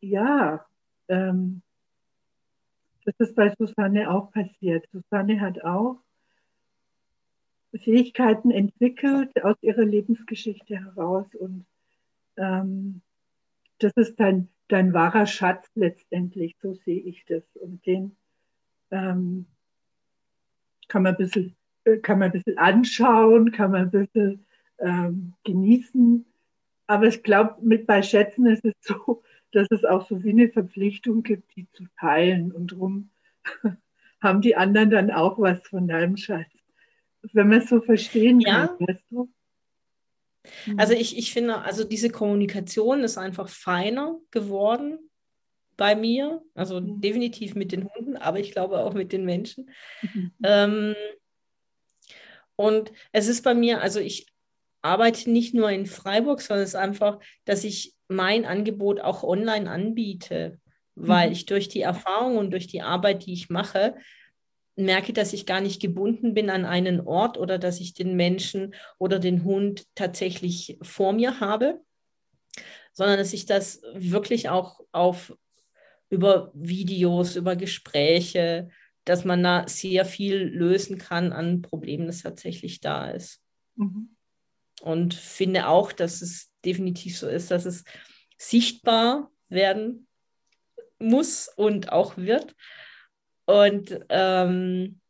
ja, 0.00 0.64
ähm, 1.08 1.62
das 3.04 3.14
ist 3.18 3.34
bei 3.34 3.54
Susanne 3.58 4.10
auch 4.10 4.30
passiert. 4.30 4.86
Susanne 4.92 5.40
hat 5.40 5.62
auch 5.64 6.00
Fähigkeiten 7.72 8.50
entwickelt 8.50 9.42
aus 9.44 9.56
ihrer 9.62 9.84
Lebensgeschichte 9.84 10.76
heraus 10.76 11.26
und 11.34 11.64
ähm, 12.36 13.00
das 13.78 13.92
ist 13.96 14.18
dein, 14.18 14.48
dein 14.68 14.92
wahrer 14.92 15.26
Schatz 15.26 15.70
letztendlich, 15.74 16.56
so 16.60 16.74
sehe 16.74 17.00
ich 17.00 17.24
das. 17.26 17.42
Und 17.54 17.84
den 17.86 18.16
ähm, 18.90 19.46
kann, 20.88 21.02
man 21.02 21.14
ein 21.14 21.18
bisschen, 21.18 21.56
äh, 21.84 21.98
kann 21.98 22.18
man 22.18 22.28
ein 22.28 22.32
bisschen 22.32 22.58
anschauen, 22.58 23.52
kann 23.52 23.70
man 23.70 23.82
ein 23.82 23.90
bisschen 23.90 24.44
ähm, 24.78 25.34
genießen. 25.44 26.26
Aber 26.86 27.06
ich 27.06 27.22
glaube, 27.22 27.56
mit 27.62 27.86
bei 27.86 28.02
Schätzen 28.02 28.46
ist 28.46 28.64
es 28.64 28.74
so, 28.80 29.22
dass 29.52 29.68
es 29.70 29.84
auch 29.84 30.08
so 30.08 30.22
wie 30.22 30.30
eine 30.30 30.48
Verpflichtung 30.48 31.22
gibt, 31.22 31.54
die 31.56 31.68
zu 31.72 31.84
teilen. 31.98 32.52
Und 32.52 32.72
darum 32.72 33.10
haben 34.20 34.40
die 34.40 34.56
anderen 34.56 34.90
dann 34.90 35.10
auch 35.10 35.38
was 35.38 35.60
von 35.68 35.88
deinem 35.88 36.16
Schatz. 36.16 36.46
Wenn 37.32 37.48
man 37.48 37.58
es 37.58 37.68
so 37.68 37.80
verstehen 37.80 38.40
ja. 38.40 38.68
kann, 38.68 38.86
weißt 38.86 39.04
du? 39.10 39.30
Also 40.78 40.94
ich, 40.94 41.18
ich 41.18 41.32
finde, 41.32 41.58
also 41.58 41.84
diese 41.84 42.08
Kommunikation 42.08 43.02
ist 43.04 43.18
einfach 43.18 43.48
feiner 43.48 44.18
geworden 44.30 44.98
bei 45.76 45.94
mir. 45.94 46.42
Also 46.54 46.80
mhm. 46.80 47.00
definitiv 47.00 47.54
mit 47.54 47.72
den 47.72 47.88
Hunden, 47.92 48.16
aber 48.16 48.38
ich 48.38 48.52
glaube 48.52 48.78
auch 48.78 48.94
mit 48.94 49.12
den 49.12 49.24
Menschen. 49.24 49.70
Mhm. 50.02 50.32
Ähm, 50.42 50.94
und 52.56 52.92
es 53.12 53.26
ist 53.26 53.42
bei 53.42 53.54
mir, 53.54 53.80
also 53.80 54.00
ich 54.00 54.26
arbeite 54.82 55.30
nicht 55.30 55.54
nur 55.54 55.70
in 55.70 55.86
Freiburg, 55.86 56.40
sondern 56.40 56.64
es 56.64 56.70
ist 56.70 56.76
einfach, 56.76 57.18
dass 57.44 57.64
ich 57.64 57.94
mein 58.08 58.44
Angebot 58.44 59.00
auch 59.00 59.22
online 59.22 59.70
anbiete, 59.70 60.58
weil 60.94 61.28
mhm. 61.28 61.32
ich 61.32 61.46
durch 61.46 61.68
die 61.68 61.82
Erfahrung 61.82 62.36
und 62.36 62.50
durch 62.50 62.66
die 62.66 62.82
Arbeit, 62.82 63.26
die 63.26 63.32
ich 63.32 63.50
mache, 63.50 63.94
merke, 64.76 65.12
dass 65.12 65.32
ich 65.32 65.46
gar 65.46 65.60
nicht 65.60 65.80
gebunden 65.80 66.34
bin 66.34 66.50
an 66.50 66.64
einen 66.64 67.00
Ort 67.00 67.38
oder 67.38 67.58
dass 67.58 67.80
ich 67.80 67.94
den 67.94 68.16
Menschen 68.16 68.74
oder 68.98 69.18
den 69.18 69.44
Hund 69.44 69.84
tatsächlich 69.94 70.78
vor 70.82 71.12
mir 71.12 71.40
habe, 71.40 71.80
sondern 72.92 73.18
dass 73.18 73.32
ich 73.32 73.46
das 73.46 73.82
wirklich 73.94 74.48
auch 74.48 74.80
auf 74.92 75.36
über 76.08 76.50
Videos, 76.54 77.36
über 77.36 77.54
Gespräche, 77.54 78.68
dass 79.04 79.24
man 79.24 79.42
da 79.42 79.66
sehr 79.68 80.04
viel 80.04 80.36
lösen 80.36 80.98
kann 80.98 81.32
an 81.32 81.62
Problemen, 81.62 82.06
das 82.06 82.22
tatsächlich 82.22 82.80
da 82.80 83.10
ist. 83.10 83.40
Mhm. 83.76 84.16
Und 84.80 85.14
finde 85.14 85.68
auch, 85.68 85.92
dass 85.92 86.22
es 86.22 86.50
definitiv 86.64 87.18
so 87.18 87.28
ist, 87.28 87.50
dass 87.50 87.64
es 87.64 87.84
sichtbar 88.38 89.30
werden 89.48 90.06
muss 90.98 91.48
und 91.48 91.92
auch 91.92 92.16
wird. 92.16 92.54
Und 93.46 94.00
ähm, 94.08 95.00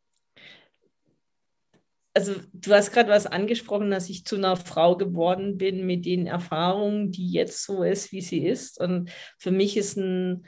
also 2.13 2.35
du 2.53 2.73
hast 2.73 2.91
gerade 2.91 3.09
was 3.09 3.25
angesprochen, 3.25 3.91
dass 3.91 4.09
ich 4.09 4.25
zu 4.25 4.35
einer 4.35 4.57
Frau 4.57 4.97
geworden 4.97 5.57
bin 5.57 5.85
mit 5.85 6.05
den 6.05 6.27
Erfahrungen, 6.27 7.11
die 7.11 7.31
jetzt 7.31 7.63
so 7.63 7.83
ist, 7.83 8.11
wie 8.11 8.21
sie 8.21 8.45
ist. 8.45 8.79
Und 8.79 9.11
für 9.37 9.51
mich 9.51 9.77
ist 9.77 9.97
ein, 9.97 10.45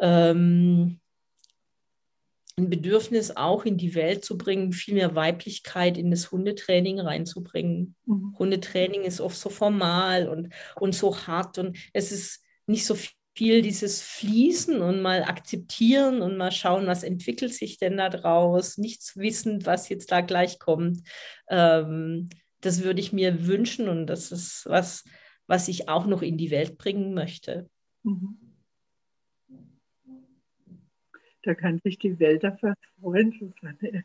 ähm, 0.00 1.00
ein 2.60 2.70
Bedürfnis 2.70 3.36
auch 3.36 3.64
in 3.64 3.76
die 3.76 3.94
Welt 3.94 4.24
zu 4.24 4.38
bringen, 4.38 4.72
viel 4.72 4.94
mehr 4.94 5.14
Weiblichkeit 5.14 5.98
in 5.98 6.10
das 6.10 6.30
Hundetraining 6.30 7.00
reinzubringen. 7.00 7.94
Mhm. 8.06 8.34
Hundetraining 8.38 9.02
ist 9.02 9.20
oft 9.20 9.36
so 9.36 9.50
formal 9.50 10.28
und, 10.28 10.52
und 10.76 10.94
so 10.94 11.16
hart 11.26 11.58
und 11.58 11.76
es 11.92 12.12
ist 12.12 12.44
nicht 12.66 12.84
so 12.84 12.96
viel 13.34 13.62
dieses 13.62 14.02
Fließen 14.02 14.80
und 14.80 15.02
mal 15.02 15.22
akzeptieren 15.22 16.20
und 16.20 16.36
mal 16.36 16.52
schauen, 16.52 16.86
was 16.86 17.02
entwickelt 17.02 17.54
sich 17.54 17.78
denn 17.78 17.96
da 17.96 18.08
draus, 18.08 18.76
nichts 18.76 19.16
wissend, 19.16 19.66
was 19.66 19.88
jetzt 19.88 20.12
da 20.12 20.20
gleich 20.20 20.58
kommt. 20.58 21.00
Ähm, 21.48 22.28
das 22.60 22.82
würde 22.82 23.00
ich 23.00 23.12
mir 23.12 23.46
wünschen 23.46 23.88
und 23.88 24.06
das 24.06 24.30
ist 24.32 24.66
was, 24.66 25.04
was 25.46 25.68
ich 25.68 25.88
auch 25.88 26.06
noch 26.06 26.22
in 26.22 26.36
die 26.36 26.50
Welt 26.50 26.76
bringen 26.76 27.14
möchte. 27.14 27.68
Mhm. 28.02 28.49
Da 31.42 31.54
kann 31.54 31.80
sich 31.82 31.98
die 31.98 32.18
Welt 32.18 32.44
dafür 32.44 32.74
freuen, 33.00 33.32
Susanne. 33.32 34.04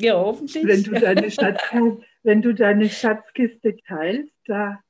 Ja, 0.00 0.14
hoffentlich. 0.14 0.64
Wenn 0.64 0.84
du 0.84 0.92
deine, 0.92 1.30
Schatz, 1.30 1.60
wenn 2.22 2.40
du 2.42 2.54
deine 2.54 2.88
Schatzkiste 2.88 3.76
teilst, 3.86 4.32
da 4.46 4.80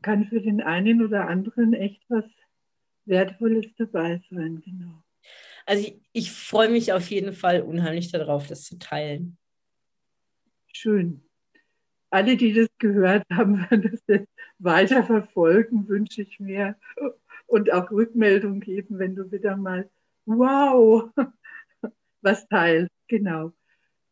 kann 0.00 0.26
für 0.26 0.40
den 0.40 0.62
einen 0.62 1.02
oder 1.02 1.28
anderen 1.28 1.74
echt 1.74 2.02
was 2.08 2.24
Wertvolles 3.04 3.66
dabei 3.76 4.22
sein, 4.30 4.62
genau. 4.64 5.02
Also 5.66 5.86
ich, 5.86 6.00
ich 6.12 6.32
freue 6.32 6.70
mich 6.70 6.92
auf 6.92 7.10
jeden 7.10 7.32
Fall 7.32 7.62
unheimlich 7.62 8.10
darauf, 8.10 8.46
das 8.46 8.64
zu 8.64 8.78
teilen. 8.78 9.38
Schön. 10.72 11.22
Alle, 12.10 12.36
die 12.36 12.52
das 12.52 12.68
gehört 12.78 13.24
haben, 13.30 13.58
werden 13.70 13.90
das 13.90 14.02
jetzt 14.06 14.32
weiter 14.58 15.04
verfolgen, 15.04 15.88
wünsche 15.88 16.22
ich 16.22 16.40
mir. 16.40 16.76
Und 17.52 17.70
auch 17.70 17.90
Rückmeldung 17.90 18.60
geben, 18.60 18.98
wenn 18.98 19.14
du 19.14 19.30
wieder 19.30 19.58
mal, 19.58 19.90
wow, 20.24 21.10
was 22.22 22.48
teilst. 22.48 22.90
Genau. 23.08 23.52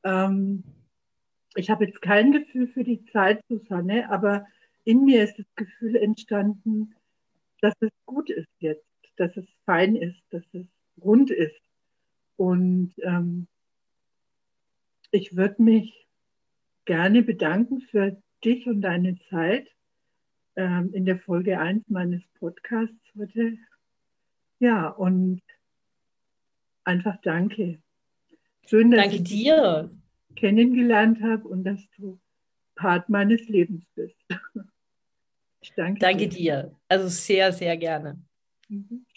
Ähm, 0.05 0.63
ich 1.55 1.71
habe 1.71 1.87
jetzt 1.87 2.03
kein 2.03 2.33
Gefühl 2.33 2.69
für 2.69 2.85
die 2.85 3.03
Zeit, 3.07 3.43
Susanne, 3.49 4.11
aber 4.11 4.47
in 4.85 5.07
mir 5.07 5.25
ist 5.25 5.39
das 5.39 5.47
Gefühl 5.57 5.97
entstanden, 5.97 6.95
dass 7.63 7.73
es 7.81 7.89
gut 8.05 8.29
ist 8.29 8.51
jetzt, 8.59 8.85
dass 9.17 9.35
es 9.39 9.47
fein 9.65 9.97
ist, 9.97 10.21
dass 10.29 10.45
es 10.53 10.67
rund 11.03 11.31
ist. 11.31 11.63
Und 12.37 12.93
ähm, 12.99 13.47
ich 15.13 15.35
würde 15.35 15.63
mich 15.63 16.07
gerne 16.85 17.23
bedanken 17.23 17.81
für 17.91 18.21
dich 18.45 18.67
und 18.67 18.83
deine 18.83 19.19
Zeit 19.31 19.67
in 20.93 21.05
der 21.05 21.19
Folge 21.19 21.59
1 21.59 21.89
meines 21.89 22.23
Podcasts 22.39 22.95
heute. 23.17 23.57
Ja, 24.59 24.89
und 24.89 25.43
einfach 26.85 27.17
danke. 27.23 27.81
Schön, 28.67 28.91
dass 28.91 29.03
danke 29.03 29.17
ich 29.17 29.25
dir 29.25 29.91
kennengelernt 30.37 31.23
habe 31.23 31.47
und 31.49 31.65
dass 31.65 31.81
du 31.97 32.21
Part 32.75 33.09
meines 33.09 33.47
Lebens 33.49 33.85
bist. 33.95 34.17
Ich 35.63 35.75
danke, 35.75 35.99
danke 36.01 36.27
dir. 36.27 36.39
dir. 36.39 36.77
Also 36.89 37.09
sehr, 37.09 37.53
sehr 37.53 37.77
gerne. 37.77 38.19
Mhm. 38.69 39.05